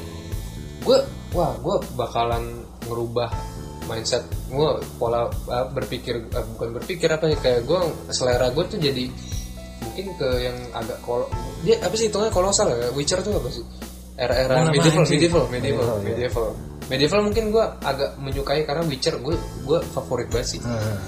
[0.81, 0.99] gue
[1.37, 3.29] wah gue bakalan ngerubah
[3.85, 7.81] mindset gue pola uh, berpikir uh, bukan berpikir apa ya kayak gue
[8.12, 9.05] selera gue tuh jadi
[9.85, 11.24] mungkin ke yang agak kol
[11.64, 12.89] dia apa sih hitungnya kolosal ya?
[12.97, 13.64] Witcher tuh apa sih
[14.19, 16.05] era-era Oh, medieval, medieval medieval Medieval, ya.
[16.05, 16.47] medieval.
[16.89, 20.61] Medieval mungkin gue agak menyukai karena Witcher gue gue favorit banget sih.
[20.61, 20.99] Hmm.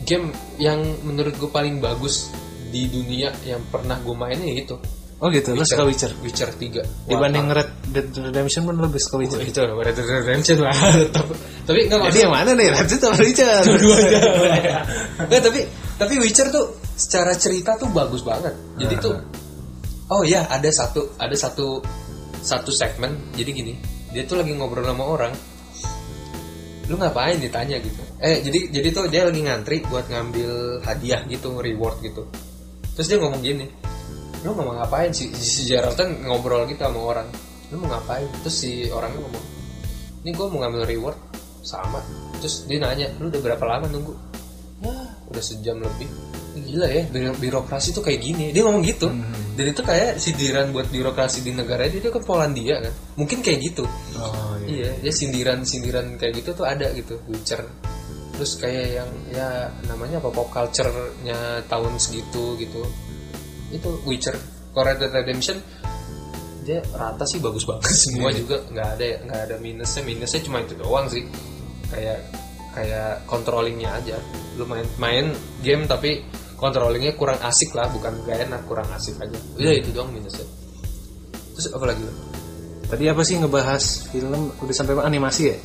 [0.00, 2.32] game yang menurut gue paling bagus
[2.66, 4.76] di dunia yang pernah gue mainin ya itu.
[5.18, 6.08] Oh gitu lo suka Witcher.
[6.18, 6.48] Witcher?
[6.48, 9.40] 3 dibanding Red Dead Redemption pun lebih suka Witcher.
[9.42, 10.72] Itu Red Dead Redemption lah.
[11.68, 12.68] Tapi- nggak jadi yang mana nih?
[12.70, 13.60] Red Dead atau Witcher?
[15.28, 15.60] Nggak tapi
[15.96, 16.64] tapi Witcher tuh
[16.96, 18.52] secara cerita tuh bagus banget.
[18.76, 19.14] Jadi tuh
[20.08, 21.78] oh ya ada satu ada satu
[22.40, 23.74] satu segmen jadi gini
[24.10, 25.32] dia tuh lagi ngobrol sama orang
[26.90, 28.02] lu ngapain ditanya gitu?
[28.18, 32.26] Eh jadi jadi tuh dia lagi ngantri buat ngambil hadiah gitu reward gitu.
[32.98, 33.70] Terus dia ngomong gini
[34.42, 35.30] lu mau ngapain si
[35.68, 37.30] Gerald kan ngobrol gitu sama orang
[37.70, 38.26] lu mau ngapain?
[38.42, 39.44] Terus si orangnya ngomong
[40.26, 41.18] ini gue mau ngambil reward
[41.62, 42.02] sama.
[42.42, 44.14] Terus dia nanya lu udah berapa lama nunggu?
[44.82, 44.96] Ya
[45.30, 46.10] udah sejam lebih
[46.54, 48.50] gila ya biro- birokrasi tuh kayak gini.
[48.50, 49.08] Dia ngomong gitu.
[49.56, 52.92] Dan itu kayak sindiran buat birokrasi di negara dia dia kan Polandia kan.
[53.20, 53.84] Mungkin kayak gitu.
[54.16, 54.88] Oh iya.
[54.88, 57.60] Iya dia sindiran sindiran kayak gitu tuh ada gitu Witcher.
[58.34, 62.80] Terus kayak yang ya namanya apa pop culture-nya tahun segitu gitu.
[63.70, 64.34] Itu Witcher.
[64.70, 65.58] Red Dead Redemption
[66.60, 67.90] dia rata sih bagus banget.
[68.06, 70.02] Semua juga nggak ada nggak ada minusnya.
[70.06, 71.26] Minusnya cuma itu doang sih.
[71.90, 72.22] Kayak
[72.72, 74.16] kayak controllingnya aja.
[74.56, 76.22] Lu main main game tapi
[76.60, 79.38] controllingnya kurang asik lah bukan gak enak kurang asik aja.
[79.56, 80.44] Udah itu doang minusnya.
[81.56, 82.04] Terus apa lagi?
[82.04, 82.30] Lo
[82.90, 84.50] tadi apa sih ngebahas film?
[84.58, 85.06] Udah sampai mana?
[85.08, 85.56] animasi ya?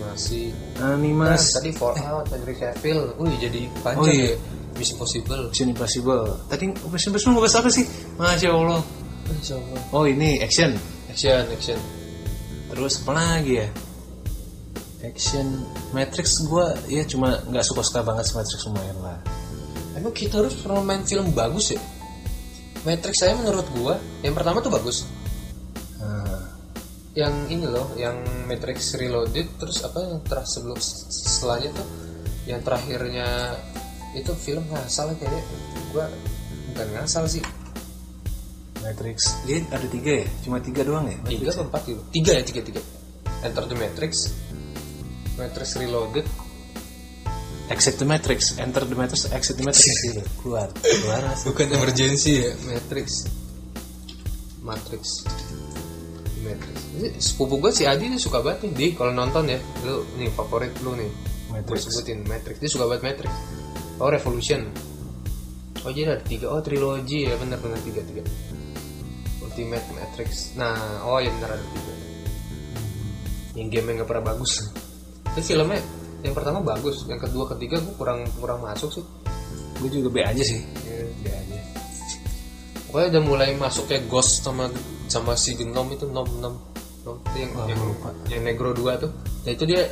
[0.00, 0.50] Masih
[0.80, 3.14] animasi tadi Fallout Henry Cavill.
[3.20, 4.32] Wih jadi panjang Oh, iya.
[4.32, 4.36] ya.
[4.72, 5.42] Mission Impossible.
[5.52, 6.24] Mission Impossible.
[6.48, 7.84] Tadi Mission Impossible ngebahas apa sih?
[8.16, 8.80] Masya Allah.
[9.28, 9.80] Insya Allah.
[9.92, 10.72] oh ini action.
[11.12, 11.78] Action action.
[12.72, 13.68] Terus apa lagi ya?
[15.04, 15.46] Action
[15.92, 16.40] Matrix.
[16.48, 19.18] Gue ya cuma nggak suka suka banget sama Matrix lumayan lah
[20.02, 21.80] emang kita harus pernah main film bagus ya.
[22.82, 23.94] Matrix saya menurut gua
[24.26, 25.06] yang pertama tuh bagus.
[26.02, 26.58] Nah,
[27.14, 28.18] yang ini loh yang
[28.50, 31.86] Matrix Reloaded terus apa yang terakhir sebelum setelahnya tuh
[32.50, 33.54] yang terakhirnya
[34.18, 35.42] itu film ngasal kayaknya.
[35.94, 36.10] Gua
[36.74, 37.42] bukan ngasal sih.
[38.82, 39.38] Matrix.
[39.46, 40.28] Dia ada tiga ya?
[40.42, 41.14] Cuma tiga doang ya?
[41.22, 42.82] Tiga atau empat gitu tiga ya tiga tiga.
[43.46, 44.34] Enter the Matrix.
[45.38, 46.26] Matrix Reloaded
[47.72, 49.96] Exit the Matrix Enter the Matrix Exit the Matrix.
[50.04, 51.24] Gitu keluar keluar.
[51.48, 53.24] Bukan emergency ya Matrix.
[54.60, 55.24] Matrix.
[56.44, 56.76] Matrix.
[56.92, 58.72] Ini sepupu gue si Adi dia suka banget nih.
[58.76, 59.58] Dia kalau nonton ya
[59.88, 61.08] lu nih favorit lu nih.
[61.08, 61.88] Gue Matrix.
[61.88, 62.56] sebutin Matrix.
[62.60, 63.32] Dia suka banget Matrix.
[63.96, 64.68] Oh Revolution.
[65.82, 66.52] Oh jadi ada tiga.
[66.52, 68.22] Oh trilogi ya benar benar tiga tiga.
[69.40, 70.52] Ultimate Matrix.
[70.60, 71.92] Nah oh ya benar ada tiga.
[73.56, 74.52] Yang game yang gak pernah bagus.
[75.32, 79.04] Itu filmnya yang pertama bagus yang kedua ketiga gue kurang kurang masuk sih
[79.82, 81.58] gue juga B aja sih Ya, dia aja.
[82.86, 84.68] Pokoknya udah mulai masuk kayak Ghost sama
[85.08, 86.54] sama si Genom itu Nom Nom
[87.02, 88.08] Nom itu yang Wah, yang, lupa.
[88.30, 89.10] yang Negro 2 tuh.
[89.42, 89.82] Nah itu dia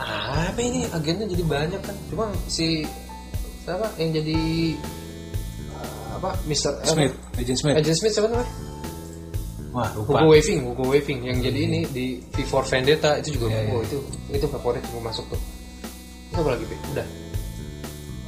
[0.00, 1.96] apa ini agennya jadi banyak kan.
[2.08, 2.88] Cuma si
[3.62, 4.40] siapa yang jadi
[6.16, 8.48] apa Mister Smith Agent Smith Agent Smith siapa namanya?
[9.70, 13.54] Wah lupa Hugo Weaving, Hugo Weaving yang jadi ini di V for Vendetta itu juga
[13.54, 13.96] Iya, oh, itu
[14.30, 15.40] itu favorit gue masuk tuh.
[16.30, 16.76] Itu apa lagi, Pi?
[16.90, 17.06] Udah.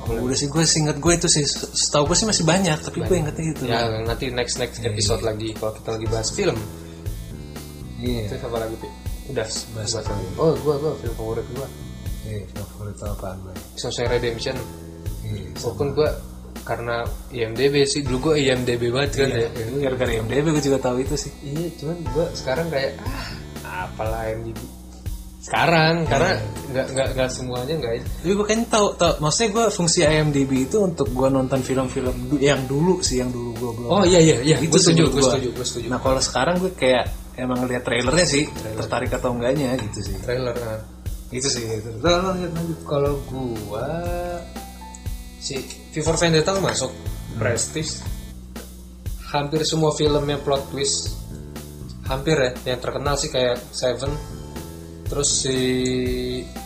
[0.02, 3.16] Oh, udah sih gue singkat gue itu sih setahu gue sih masih banyak tapi gue
[3.22, 6.58] ingetnya itu Ya nanti next next episode lagi kalau kita lagi bahas film.
[7.98, 8.88] iya Terus apa lagi, Pi?
[9.30, 10.26] Udah, Bahas bahas apa lagi.
[10.34, 11.68] Oh, gua gua film favorit gua.
[12.26, 14.56] iya favorit apaan gue Shawshank Redemption.
[15.22, 16.10] iya Walaupun gua
[16.62, 19.46] karena IMDb sih dulu gua IMDb banget kan ya.
[19.50, 22.92] itu gara-gara IMDb gue juga tahu itu sih Iya, cuman gua sekarang kayak
[23.62, 24.58] ah, apalah IMDb.
[25.42, 26.38] sekarang karena
[26.70, 29.12] nggak nggak nggak semuanya nggak Tapi gue kayaknya tahu, tahu.
[29.18, 33.50] Maksudnya gue fungsi IMDb itu untuk gue nonton film-film du- yang dulu sih, yang dulu
[33.52, 33.90] gue belum.
[33.90, 36.70] oh iya iya iya Itu gue setuju gue setuju gue setuju Nah kalau sekarang gue
[36.72, 38.46] kayak emang lihat trailernya sih,
[38.78, 40.16] tertarik atau enggaknya gitu sih.
[40.22, 40.78] trailer nah.
[41.32, 41.64] Itu sih.
[41.66, 41.90] Itu.
[41.98, 42.78] Lanjut lanjut.
[42.84, 43.88] kalau gua
[45.42, 45.58] si
[45.90, 46.94] V for Vendetta masuk.
[47.34, 47.98] Prestige.
[49.34, 51.18] Hampir semua filmnya plot twist.
[52.06, 54.14] Hampir ya yang terkenal sih kayak Seven.
[55.10, 55.56] Terus si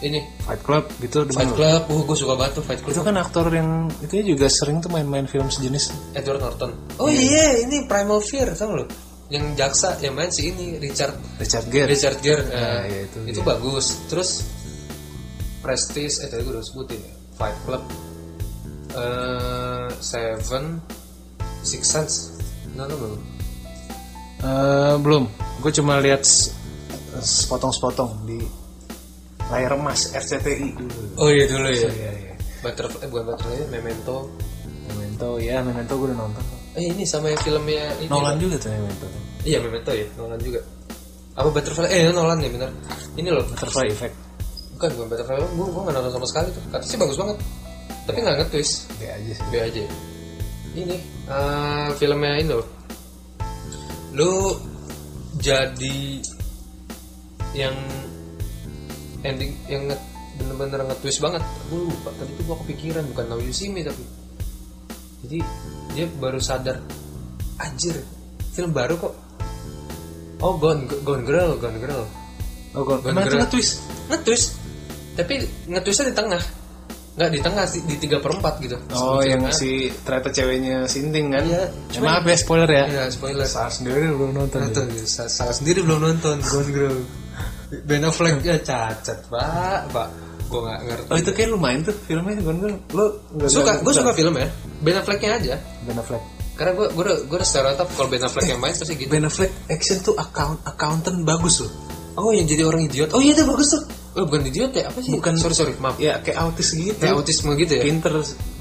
[0.05, 0.21] ini.
[0.45, 1.25] Fight Club gitu.
[1.33, 1.57] Fight?
[1.57, 1.83] Club.
[1.89, 2.93] Uh gue suka banget tuh Fight Club.
[2.93, 6.13] Itu kan aktor yang itu juga sering tuh main-main film sejenis.
[6.13, 6.71] Edward Norton.
[7.01, 7.65] Oh iya.
[7.65, 8.87] ini Primal Fear tau lo
[9.27, 11.91] yang jaksa yang main si ini Richard Richard Gere.
[11.91, 14.07] Richard Gere Nah, iya, itu itu, bagus.
[14.07, 14.47] Terus
[15.59, 17.15] Prestige eh tadi gue udah sebutin ya.
[17.35, 17.83] Fight Club
[18.89, 20.65] eh Seven
[21.61, 22.15] Six Sense
[22.73, 23.21] nonton belum
[24.37, 25.25] Eh, belum.
[25.59, 26.21] Gue cuma lihat
[27.17, 28.37] sepotong-sepotong di
[29.49, 31.01] layar emas RCTI dulu.
[31.17, 32.35] oh iya dulu ya Iya iya.
[32.61, 34.29] Butterfly eh bukan Butterfly Memento
[34.87, 36.45] Memento ya, Memento gue udah nonton.
[36.75, 39.07] eh ini sama yang filmnya ini Nolan juga tuh Memento.
[39.41, 40.61] iya Memento ya Nolan juga
[41.33, 42.71] apa Butterfly eh Nolan ya benar
[43.15, 44.15] ini loh Butterfly Effect.
[44.75, 47.37] bukan bukan Butterfly gue gue nggak nonton sama sekali tuh katanya sih bagus banget
[48.07, 48.87] tapi nggak nge-twist.
[48.95, 49.45] Oke aja sih.
[49.51, 49.83] B aja.
[50.77, 50.97] Ini
[51.27, 52.67] eh, filmnya ini loh.
[54.15, 54.57] Lu
[55.37, 56.23] jadi
[57.53, 57.77] yang
[59.21, 60.05] ending yang nge-
[60.39, 61.43] bener-bener nge-twist banget.
[61.69, 64.05] Gue lupa tadi tuh gue kepikiran bukan Now You See Me tapi.
[65.27, 65.39] Jadi
[65.97, 66.79] dia baru sadar
[67.59, 67.99] anjir
[68.53, 69.15] film baru kok.
[70.45, 72.05] Oh Gone, Gone Girl Gone Girl.
[72.77, 73.41] Oh, Gone itu Girl.
[73.41, 73.73] nge-twist?
[74.13, 74.49] nge-twist.
[75.17, 75.35] Tapi
[75.73, 76.43] nge-twistnya di tengah
[77.17, 79.57] nggak di tengah sih di tiga perempat gitu Oh, yang Filmnya.
[79.57, 81.43] si ternyata ceweknya Sinting kan?
[81.43, 82.85] Iya, Ya, cuman- maaf ya spoiler ya.
[82.87, 83.47] Iya, spoiler.
[83.47, 84.61] Salah sendiri belum nonton.
[84.61, 85.09] Nonton, gitu.
[85.09, 86.97] Sa- salah sendiri belum nonton Gone Girl.
[87.83, 89.91] Ben Affleck ya cacat, Pak.
[89.91, 90.09] Pak,
[90.47, 91.09] gua nggak ngerti.
[91.09, 92.77] Oh itu kayak lumayan tuh filmnya Gone Girl.
[92.93, 93.05] Lo
[93.49, 94.47] suka, gue suka film ya.
[94.79, 95.55] Ben Afflecknya aja.
[95.83, 96.21] Ben Affleck.
[96.55, 99.09] Karena gue gue udah gue udah stereotip kalau Ben Affleck yang main pasti gitu.
[99.09, 101.73] Ben Affleck action tuh account accountant bagus loh.
[102.15, 103.09] Oh yang jadi orang idiot.
[103.13, 103.83] Oh iya dia bagus tuh.
[104.17, 105.13] Oh bukan idiot ya apa sih?
[105.13, 105.37] Bukan.
[105.37, 106.01] Sorry sorry maaf.
[106.01, 106.97] Ya kayak autis gitu.
[106.97, 107.85] Kayak autisme gitu ya.
[107.85, 108.15] Pinter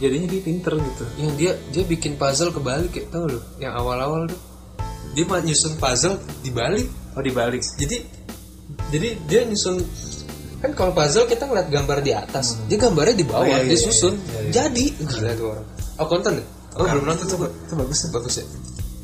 [0.03, 1.03] jadinya dia pinter gitu.
[1.15, 3.39] Yang dia dia bikin puzzle kebalik ya tau lo.
[3.55, 4.39] Yang awal-awal tuh
[5.15, 6.87] dia mah nyusun puzzle dibalik.
[7.15, 7.63] Oh dibalik.
[7.79, 8.03] jadi
[8.91, 9.79] jadi dia nyusun
[10.59, 13.77] kan kalau puzzle kita ngeliat gambar di atas dia gambarnya di bawah Oh, iya, dia
[13.77, 14.51] iya, susun iya, iya.
[14.51, 15.65] jadi gila tuh orang
[16.01, 16.45] oh konten ya
[16.75, 18.09] oh belum nonton tuh Itu bagus tuh.
[18.11, 18.45] bagus ya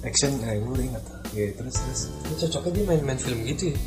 [0.02, 1.04] Action, eh gue udah ingat.
[1.30, 2.02] Ya terus terus.
[2.26, 3.78] ini cocoknya dia main-main film gitu ya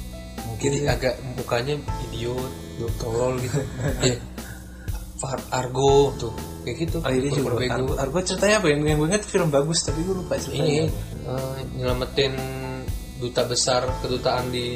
[0.42, 1.74] mungkin agak mukanya
[2.10, 2.52] idiot
[2.98, 3.58] tolol gitu.
[4.04, 4.18] Ya
[5.24, 6.34] Far Argo tuh
[6.68, 6.96] kayak gitu.
[7.00, 7.56] Oh iya dia juga.
[7.70, 8.66] Argo, Argo ceritanya apa?
[8.68, 10.68] Yang, yang gue ingat film bagus tapi gue lupa ceritanya.
[10.68, 10.76] ini
[11.24, 12.34] eh, nyelamatin
[13.22, 14.68] duta besar kedutaan di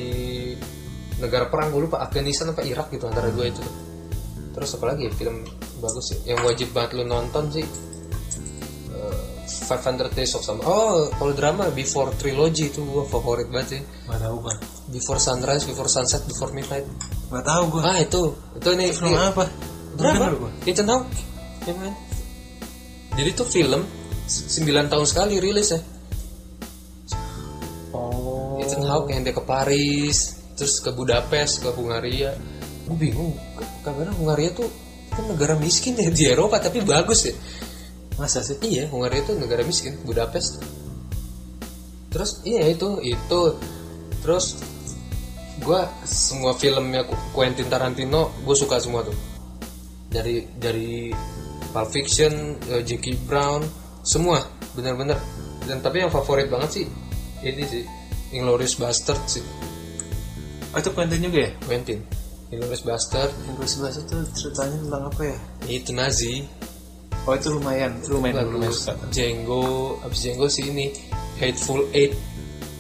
[1.21, 1.69] negara perang.
[1.69, 3.61] Gue lupa Afghanistan apa Irak gitu antara dua itu.
[4.57, 5.45] Terus apa lagi ya, film
[5.85, 6.19] bagus ya?
[6.35, 7.67] Yang wajib banget lu nonton sih
[9.49, 10.63] 500 Days of Summer.
[10.69, 13.83] Oh kalau drama Before Trilogy itu gue favorit banget sih.
[14.05, 14.55] Gak tau gue.
[14.93, 16.85] Before Sunrise Before Sunset Before Midnight.
[17.33, 17.81] Gak tau gue.
[17.81, 18.37] ah itu.
[18.61, 19.45] Itu ini Film ini- apa?
[19.99, 20.31] drama.
[20.63, 21.19] Hawke
[21.67, 21.95] yang main
[23.19, 23.83] jadi tuh film
[24.31, 25.81] 9 tahun sekali rilis ya.
[27.91, 28.63] Oh.
[28.63, 32.31] Ethan Hawke yang dia ke Paris terus ke Budapest ke Hungaria.
[32.87, 33.35] Gue bingung.
[33.83, 34.71] Karena Hungaria tuh
[35.11, 37.35] kan negara miskin ya di Eropa tapi bagus ya
[38.19, 38.59] Masa sih?
[38.67, 40.59] iya Hungaria tuh negara miskin Budapest.
[42.11, 43.41] Terus iya itu itu.
[44.19, 44.59] Terus
[45.63, 49.15] gue semua filmnya Quentin Tarantino gue suka semua tuh.
[50.11, 51.15] Dari dari
[51.71, 53.63] Pulp Fiction eh, Jackie Brown
[54.03, 54.43] semua
[54.75, 55.17] bener-bener.
[55.63, 56.87] Dan tapi yang favorit banget sih
[57.47, 57.85] ini sih
[58.35, 59.45] Inglourious Bastard sih.
[60.75, 61.51] Oh itu Quentin juga ya?
[61.63, 62.03] Quentin.
[62.51, 65.39] Inglourious Bastard gue sebelah itu ceritanya tentang apa ya?
[65.69, 66.58] itu Nazi
[67.29, 68.97] Oh itu lumayan, lumayan lumayan bagus suka.
[69.13, 69.63] Django
[70.01, 70.87] abis Django sih ini
[71.37, 72.17] Hateful Eight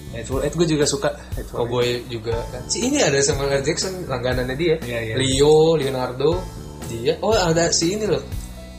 [0.08, 1.12] Hateful Eight gue juga suka.
[1.30, 1.68] Hateful Eight.
[1.68, 3.62] Cowboy juga kan si ini ada Samuel L.
[3.62, 5.14] Jackson langganannya dia Iya, iya.
[5.14, 6.40] Leo Leonardo
[6.88, 8.24] dia oh ada si ini loh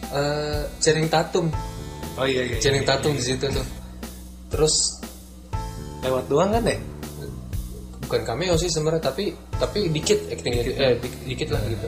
[0.09, 1.45] Eh Channing Tatum
[2.17, 2.57] Oh iya iya.
[2.57, 3.65] Channing Tatum di situ tuh
[4.49, 4.97] terus
[6.01, 6.79] Lewat doang kan deh?
[8.01, 11.85] bukan cameo sih sebenarnya tapi tapi dikit actingnya eh di- dikit lah gitu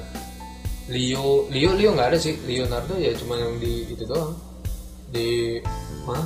[0.92, 4.36] Leo Leo Leo nggak ada sih Leonardo ya cuma yang di itu doang
[5.12, 5.60] di
[6.04, 6.24] mana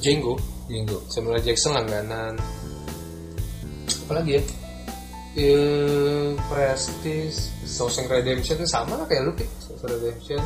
[0.00, 0.36] Django
[0.68, 1.00] Django.
[1.08, 1.40] Samuel.
[1.40, 2.36] Jackson langganan
[4.04, 4.42] apalagi ya
[5.34, 7.34] eh Prestige
[7.64, 9.48] Shawshank Redemption sama lah kayak lu Pik.
[9.64, 10.40] Shawshank Redemption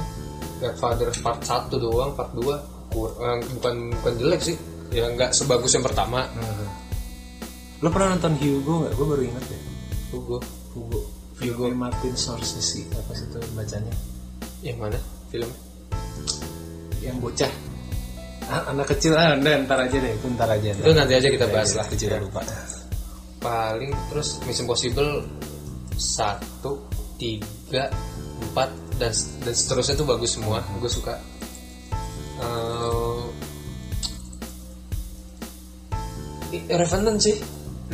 [0.63, 4.57] Godfather part 1 doang part 2 kurang bukan bukan jelek sih
[4.95, 6.25] ya nggak sebagus yang pertama
[7.79, 8.93] Lo pernah nonton Hugo nggak?
[8.99, 9.59] Gue baru ingat ya.
[10.11, 10.43] Hugo
[10.75, 11.18] Hugo.
[11.39, 13.95] Viggo Martin Scorsese apa sih itu bacanya?
[14.59, 14.99] Yang mana?
[15.31, 15.51] Film?
[16.99, 17.53] Yang bocah.
[18.49, 19.15] Ah, anak kecil.
[19.15, 20.75] Ah udah ntar aja deh itu ntar aja.
[20.75, 22.19] Itu nanti aja kita bahas lah kecil Ya.
[22.19, 22.43] lupa.
[23.39, 25.23] Paling terus Mission Impossible
[25.95, 26.83] satu
[27.23, 27.87] tiga
[28.51, 29.13] empat dan
[29.47, 30.59] dan seterusnya tuh bagus semua.
[30.83, 31.15] Gue suka.
[36.51, 37.37] Eh, Revenant sih.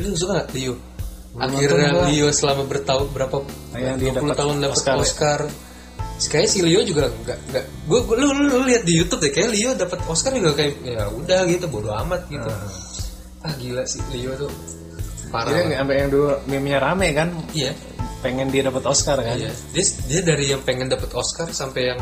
[0.01, 0.49] Lu suka nggak?
[0.55, 0.94] Leo
[1.39, 1.89] akhirnya.
[2.07, 3.37] Leo selama bertahun berapa
[3.75, 4.95] Ah, yang dia 20 dapat tahun dapat Oscar.
[4.99, 6.27] Oscar, ya?
[6.31, 7.65] Kayaknya si Leo juga nggak nggak.
[7.91, 11.03] Gue lu, lu, lu lihat di YouTube deh kayak Leo dapat Oscar juga kayak ya
[11.11, 12.47] udah gitu bodo amat gitu.
[13.43, 13.51] Ah.
[13.59, 14.51] Gila sih Leo tuh
[15.29, 17.29] parah Dia sampai yang dulu meme-nya rame kan?
[17.51, 17.75] Iya.
[18.23, 19.37] Pengen dia dapat Oscar kan?
[19.37, 21.99] Iya, dia dia dari yang pengen dapat Oscar sampai yang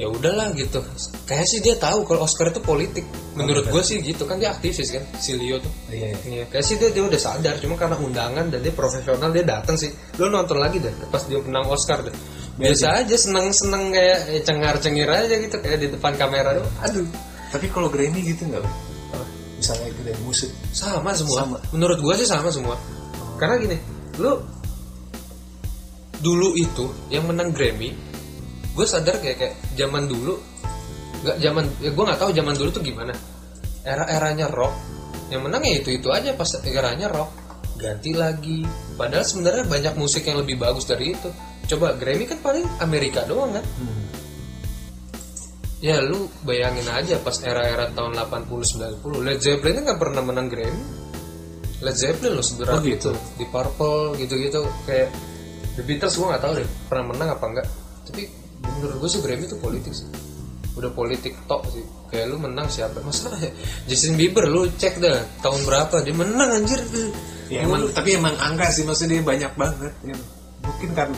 [0.00, 0.80] ya udahlah gitu.
[1.28, 3.04] Kayak sih dia tahu kalau Oscar itu politik.
[3.36, 5.68] Menurut gue sih gitu kan dia aktivis kan si Leo tuh.
[5.92, 6.18] iya iya.
[6.24, 9.76] Iya, kayak sih dia, dia udah sadar cuma karena undangan dan dia profesional dia datang
[9.76, 9.92] sih.
[10.16, 12.14] Lo nonton lagi deh pas dia menang Oscar deh.
[12.56, 16.66] Biasa aja seneng-seneng kayak eh, cengar-cengir aja gitu kayak di depan kamera tuh.
[16.88, 17.06] Aduh,
[17.52, 18.64] tapi kalau Grammy gitu nggak
[19.60, 21.44] misalnya deh musik sama semua.
[21.44, 21.58] Sama.
[21.76, 22.80] Menurut gue sih sama semua.
[23.36, 23.76] Karena gini,
[24.16, 24.40] lu
[26.24, 27.92] dulu itu yang menang Grammy,
[28.80, 30.40] gue sadar kayak kayak zaman dulu,
[31.20, 33.12] nggak zaman, ya gue nggak tahu zaman dulu tuh gimana.
[33.84, 34.72] Era-eranya rock,
[35.28, 37.28] yang menang ya itu itu aja pas eranya rock,
[37.76, 38.64] ganti lagi.
[38.96, 41.28] Padahal sebenarnya banyak musik yang lebih bagus dari itu.
[41.68, 43.64] Coba Grammy kan paling Amerika doang kan.
[43.76, 44.08] Hmm.
[45.80, 50.48] Ya lu bayangin aja pas era-era tahun 80 90 Led Zeppelin kan nggak pernah menang
[50.48, 50.84] Grammy.
[51.80, 53.12] Led Zeppelin loh seberat Oh, gitu?
[53.12, 55.08] itu di Purple gitu-gitu kayak
[55.76, 57.66] The Beatles gua nggak tahu deh pernah menang apa enggak.
[58.04, 58.22] Tapi
[58.78, 60.08] menurut gue sih Grammy itu politik sih.
[60.78, 61.84] Udah politik tok sih.
[62.10, 63.02] Kayak lu menang siapa?
[63.02, 63.34] Masa
[63.90, 66.80] Justin Bieber lu cek dah tahun berapa dia menang anjir.
[67.50, 70.14] Ya, emang, tapi emang angka sih maksudnya dia banyak banget ya.
[70.60, 71.10] mungkin kan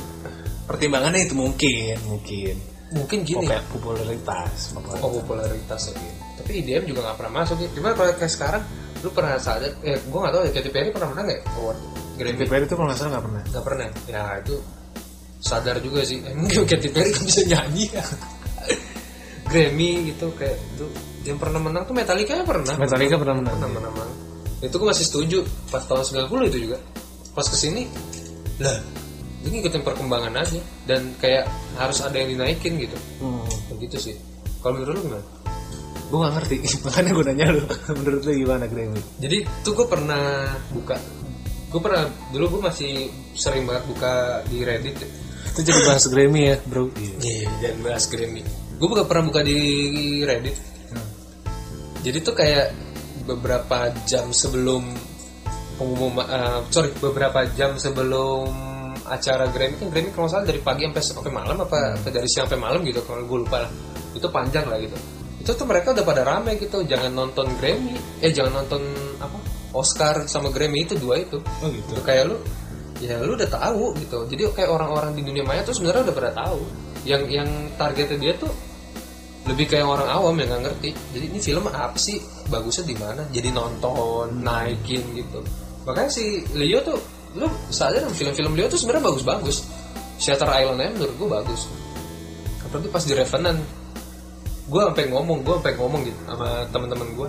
[0.65, 2.57] pertimbangannya itu mungkin mungkin
[2.93, 3.49] Mungkin gini.
[3.73, 5.01] Popularitas, popularitas popularitas.
[5.01, 5.97] Oh popularitas ya.
[6.37, 7.57] Tapi IDM juga nggak pernah masuk.
[7.65, 7.69] ya.
[7.73, 8.63] Cuma kalau kayak sekarang,
[9.01, 9.73] lu pernah sadar?
[9.81, 10.51] Eh, gue nggak tahu ya.
[10.53, 11.79] Katy Perry pernah menang nggak ya award
[12.21, 12.37] Grammy?
[12.37, 13.87] Katy Perry itu kalau nggak salah nggak pernah Nggak pernah.
[14.05, 14.55] Ya itu
[15.43, 16.23] sadar juga sih.
[16.23, 18.05] Emang Katy Perry kan bisa nyanyi ya.
[19.51, 20.87] Grammy gitu kayak itu
[21.27, 22.79] yang pernah menang tuh Metallica ya pernah.
[22.79, 23.55] Metallica pernah menang.
[23.59, 23.95] Pernah menang.
[23.99, 24.13] menang.
[24.63, 25.39] Itu gue masih setuju
[25.69, 26.79] pas tahun 90 itu juga.
[27.35, 27.85] Pas ke sini
[28.63, 28.79] lah
[29.43, 33.75] ini ngikutin perkembangan aja dan kayak harus ada yang dinaikin gitu hmm.
[33.75, 34.15] begitu sih
[34.63, 35.25] kalau menurut lu gimana
[35.83, 37.63] gue nggak ngerti makanya gue nanya lu
[37.99, 39.37] menurut lu gimana Grammy Jadi
[39.67, 40.97] tuh gue pernah buka,
[41.73, 42.93] gue pernah dulu gue masih
[43.33, 45.01] sering banget buka di Reddit.
[45.53, 46.89] Itu jadi bahas Grammy ya bro
[47.21, 48.41] Iya, dan bahas Grammy.
[48.81, 49.59] Gue buka pernah buka di
[50.25, 50.57] Reddit.
[52.03, 52.73] Jadi tuh kayak
[53.29, 54.83] beberapa jam sebelum
[55.79, 58.49] pengumuman, eh, sorry, beberapa jam sebelum
[59.07, 62.49] acara Grammy kan Grammy kalau salah dari pagi sampai sampai malam apa, apa dari siang
[62.49, 63.71] sampai malam gitu kalau gue lupa lah.
[64.17, 64.97] Itu panjang lah gitu.
[65.43, 68.83] Itu tuh mereka udah pada rame gitu, jangan nonton Grammy, eh jangan nonton
[69.21, 69.37] apa
[69.77, 71.39] Oscar sama Grammy itu dua itu.
[71.39, 72.37] oh gitu Itu kayak lu
[73.03, 74.25] ya lu udah tahu gitu.
[74.31, 76.61] Jadi kayak orang-orang di dunia maya tuh sebenarnya udah pada tahu.
[77.03, 78.53] Yang yang targetnya dia tuh
[79.43, 80.91] lebih kayak orang awam yang nggak ngerti.
[80.95, 82.23] Jadi ini film apa sih?
[82.47, 83.23] Bagusnya di mana?
[83.35, 85.43] Jadi nonton naikin gitu.
[85.83, 86.99] Makanya si Leo tuh
[87.35, 89.67] lu sadar film-film Leo tuh sebenarnya bagus-bagus.
[90.23, 91.67] Shutter Island aja menurut gue bagus.
[92.63, 93.59] Apalagi pas di Revenant.
[94.71, 97.29] Gue sampai ngomong gue sampai ngomong gitu sama teman-teman gue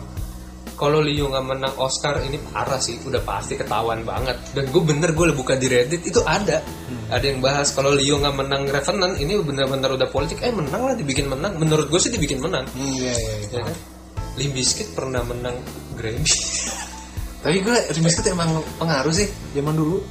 [0.84, 3.00] kalau Leo nggak menang Oscar ini parah sih.
[3.08, 4.36] Udah pasti ketahuan banget.
[4.52, 6.60] Dan gue bener gue buka di Reddit itu ada.
[7.08, 10.44] Ada yang bahas kalau Leo nggak menang Revenant ini bener-bener udah politik.
[10.44, 11.56] Eh menang lah dibikin menang.
[11.56, 12.68] Menurut gue sih dibikin menang.
[12.76, 13.48] Hmm, iya iya iya.
[13.56, 13.76] ya kan?
[14.36, 15.56] Limp Bizkit pernah menang
[15.96, 16.28] Grammy.
[17.44, 20.04] Tapi gue Rimbiskit emang pengaruh sih zaman dulu.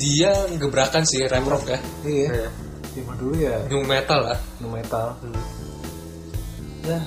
[0.00, 1.78] Dia gebrakan sih rap rock ya.
[2.08, 2.28] Iya.
[2.32, 2.48] Iya.
[2.90, 3.56] zaman dulu ya.
[3.68, 4.38] New metal lah.
[4.64, 5.16] Nu metal.
[6.88, 7.00] Ya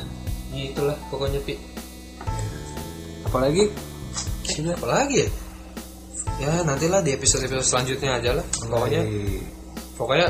[0.53, 1.57] itulah pokoknya pi
[3.34, 3.65] apalagi
[4.45, 5.29] Sudah apa lagi ya?
[6.38, 9.01] Ya nantilah di episode episode selanjutnya aja lah pokoknya.
[9.01, 9.41] Di-
[9.97, 10.27] pokoknya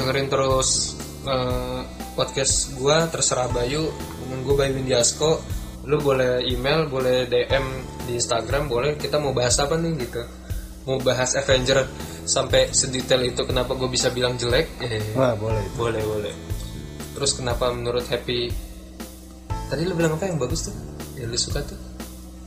[0.00, 0.96] dengerin terus
[1.28, 1.80] eh,
[2.16, 3.92] podcast gua terserah Bayu
[4.40, 5.36] gue Bayu Windiasko.
[5.84, 7.64] Lu boleh email boleh DM
[8.08, 8.96] di Instagram boleh.
[8.96, 10.24] Kita mau bahas apa nih gitu?
[10.88, 11.84] Mau bahas Avenger
[12.24, 14.80] sampai sedetail itu kenapa gue bisa bilang jelek?
[14.80, 15.62] Eh, wah boleh.
[15.76, 16.34] Boleh boleh.
[17.12, 18.48] Terus kenapa menurut Happy?
[19.68, 20.74] Tadi lu bilang apa yang bagus tuh?
[21.20, 21.85] Yang lu suka tuh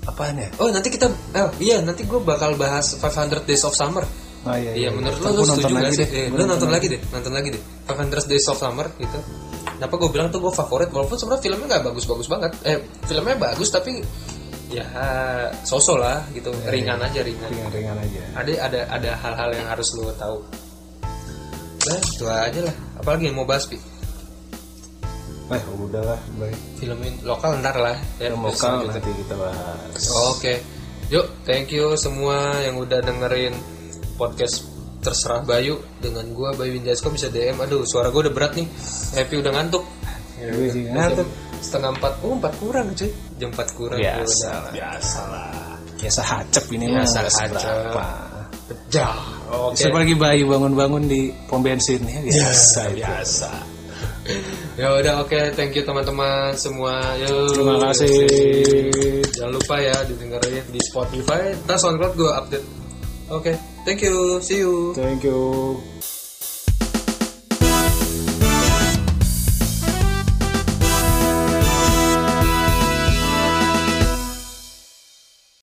[0.09, 0.49] apaan ya?
[0.57, 4.03] Oh nanti kita oh iya nanti gue bakal bahas 500 Days of Summer.
[4.47, 6.01] Oh iya Iya menurut Ntar lo lu setuju nonton gak lagi sih?
[6.01, 6.09] deh.
[6.15, 7.61] Eh, Gua lu nonton lagi deh, nonton lagi deh.
[7.87, 9.19] 500 Days of Summer gitu.
[9.79, 10.89] Kenapa gue bilang tuh gue favorit?
[10.91, 12.51] Walaupun sebenarnya filmnya nggak bagus-bagus banget.
[12.67, 13.91] Eh filmnya bagus tapi
[14.69, 14.85] ya
[15.63, 16.51] sosok lah gitu.
[16.67, 17.49] Ringan aja ringan.
[17.49, 18.21] Ringan-ringan aja.
[18.37, 20.37] Ada ada ada hal-hal yang harus lo tahu.
[21.87, 22.75] Nah itu aja lah.
[22.99, 23.79] Apalagi yang mau bahas pi
[25.49, 28.93] eh udahlah baik film in- lokal ntar lah ya film lokal selanjutnya.
[28.95, 30.53] nanti kita bahas Oke,
[31.09, 33.53] yuk thank you semua yang udah dengerin
[34.13, 34.69] podcast
[34.99, 37.55] terserah Bayu dengan gua Bayu Winjasko bisa DM.
[37.57, 38.67] Aduh, suara gua udah berat nih.
[39.15, 39.87] Happy udah ngantuk.
[40.35, 40.91] Ya, Gue udah.
[40.91, 41.27] ngantuk.
[41.59, 43.11] setengah empat, oh empat kurang cuy.
[43.35, 43.95] Jam empat kurang.
[43.95, 45.51] gua biasa lah biasa lah
[45.95, 47.35] biasa hacep ini Biasa mah hacep.
[47.35, 48.05] seberapa
[48.69, 49.15] Pecah.
[49.49, 49.83] Oke.
[49.89, 53.01] Lagi bayi bangun-bangun di pom bensin ya biasa itu.
[53.01, 53.49] biasa.
[54.79, 56.99] Ya udah oke, thank you teman-teman semua.
[57.19, 57.55] Yuk.
[57.55, 58.15] Terima kasih.
[59.35, 61.53] Jangan lupa ya didengerin di Spotify.
[61.65, 62.67] Ntar SoundCloud gue update.
[63.29, 63.53] Oke,
[63.85, 64.41] thank you.
[64.41, 64.95] See you.
[64.97, 65.77] Thank you.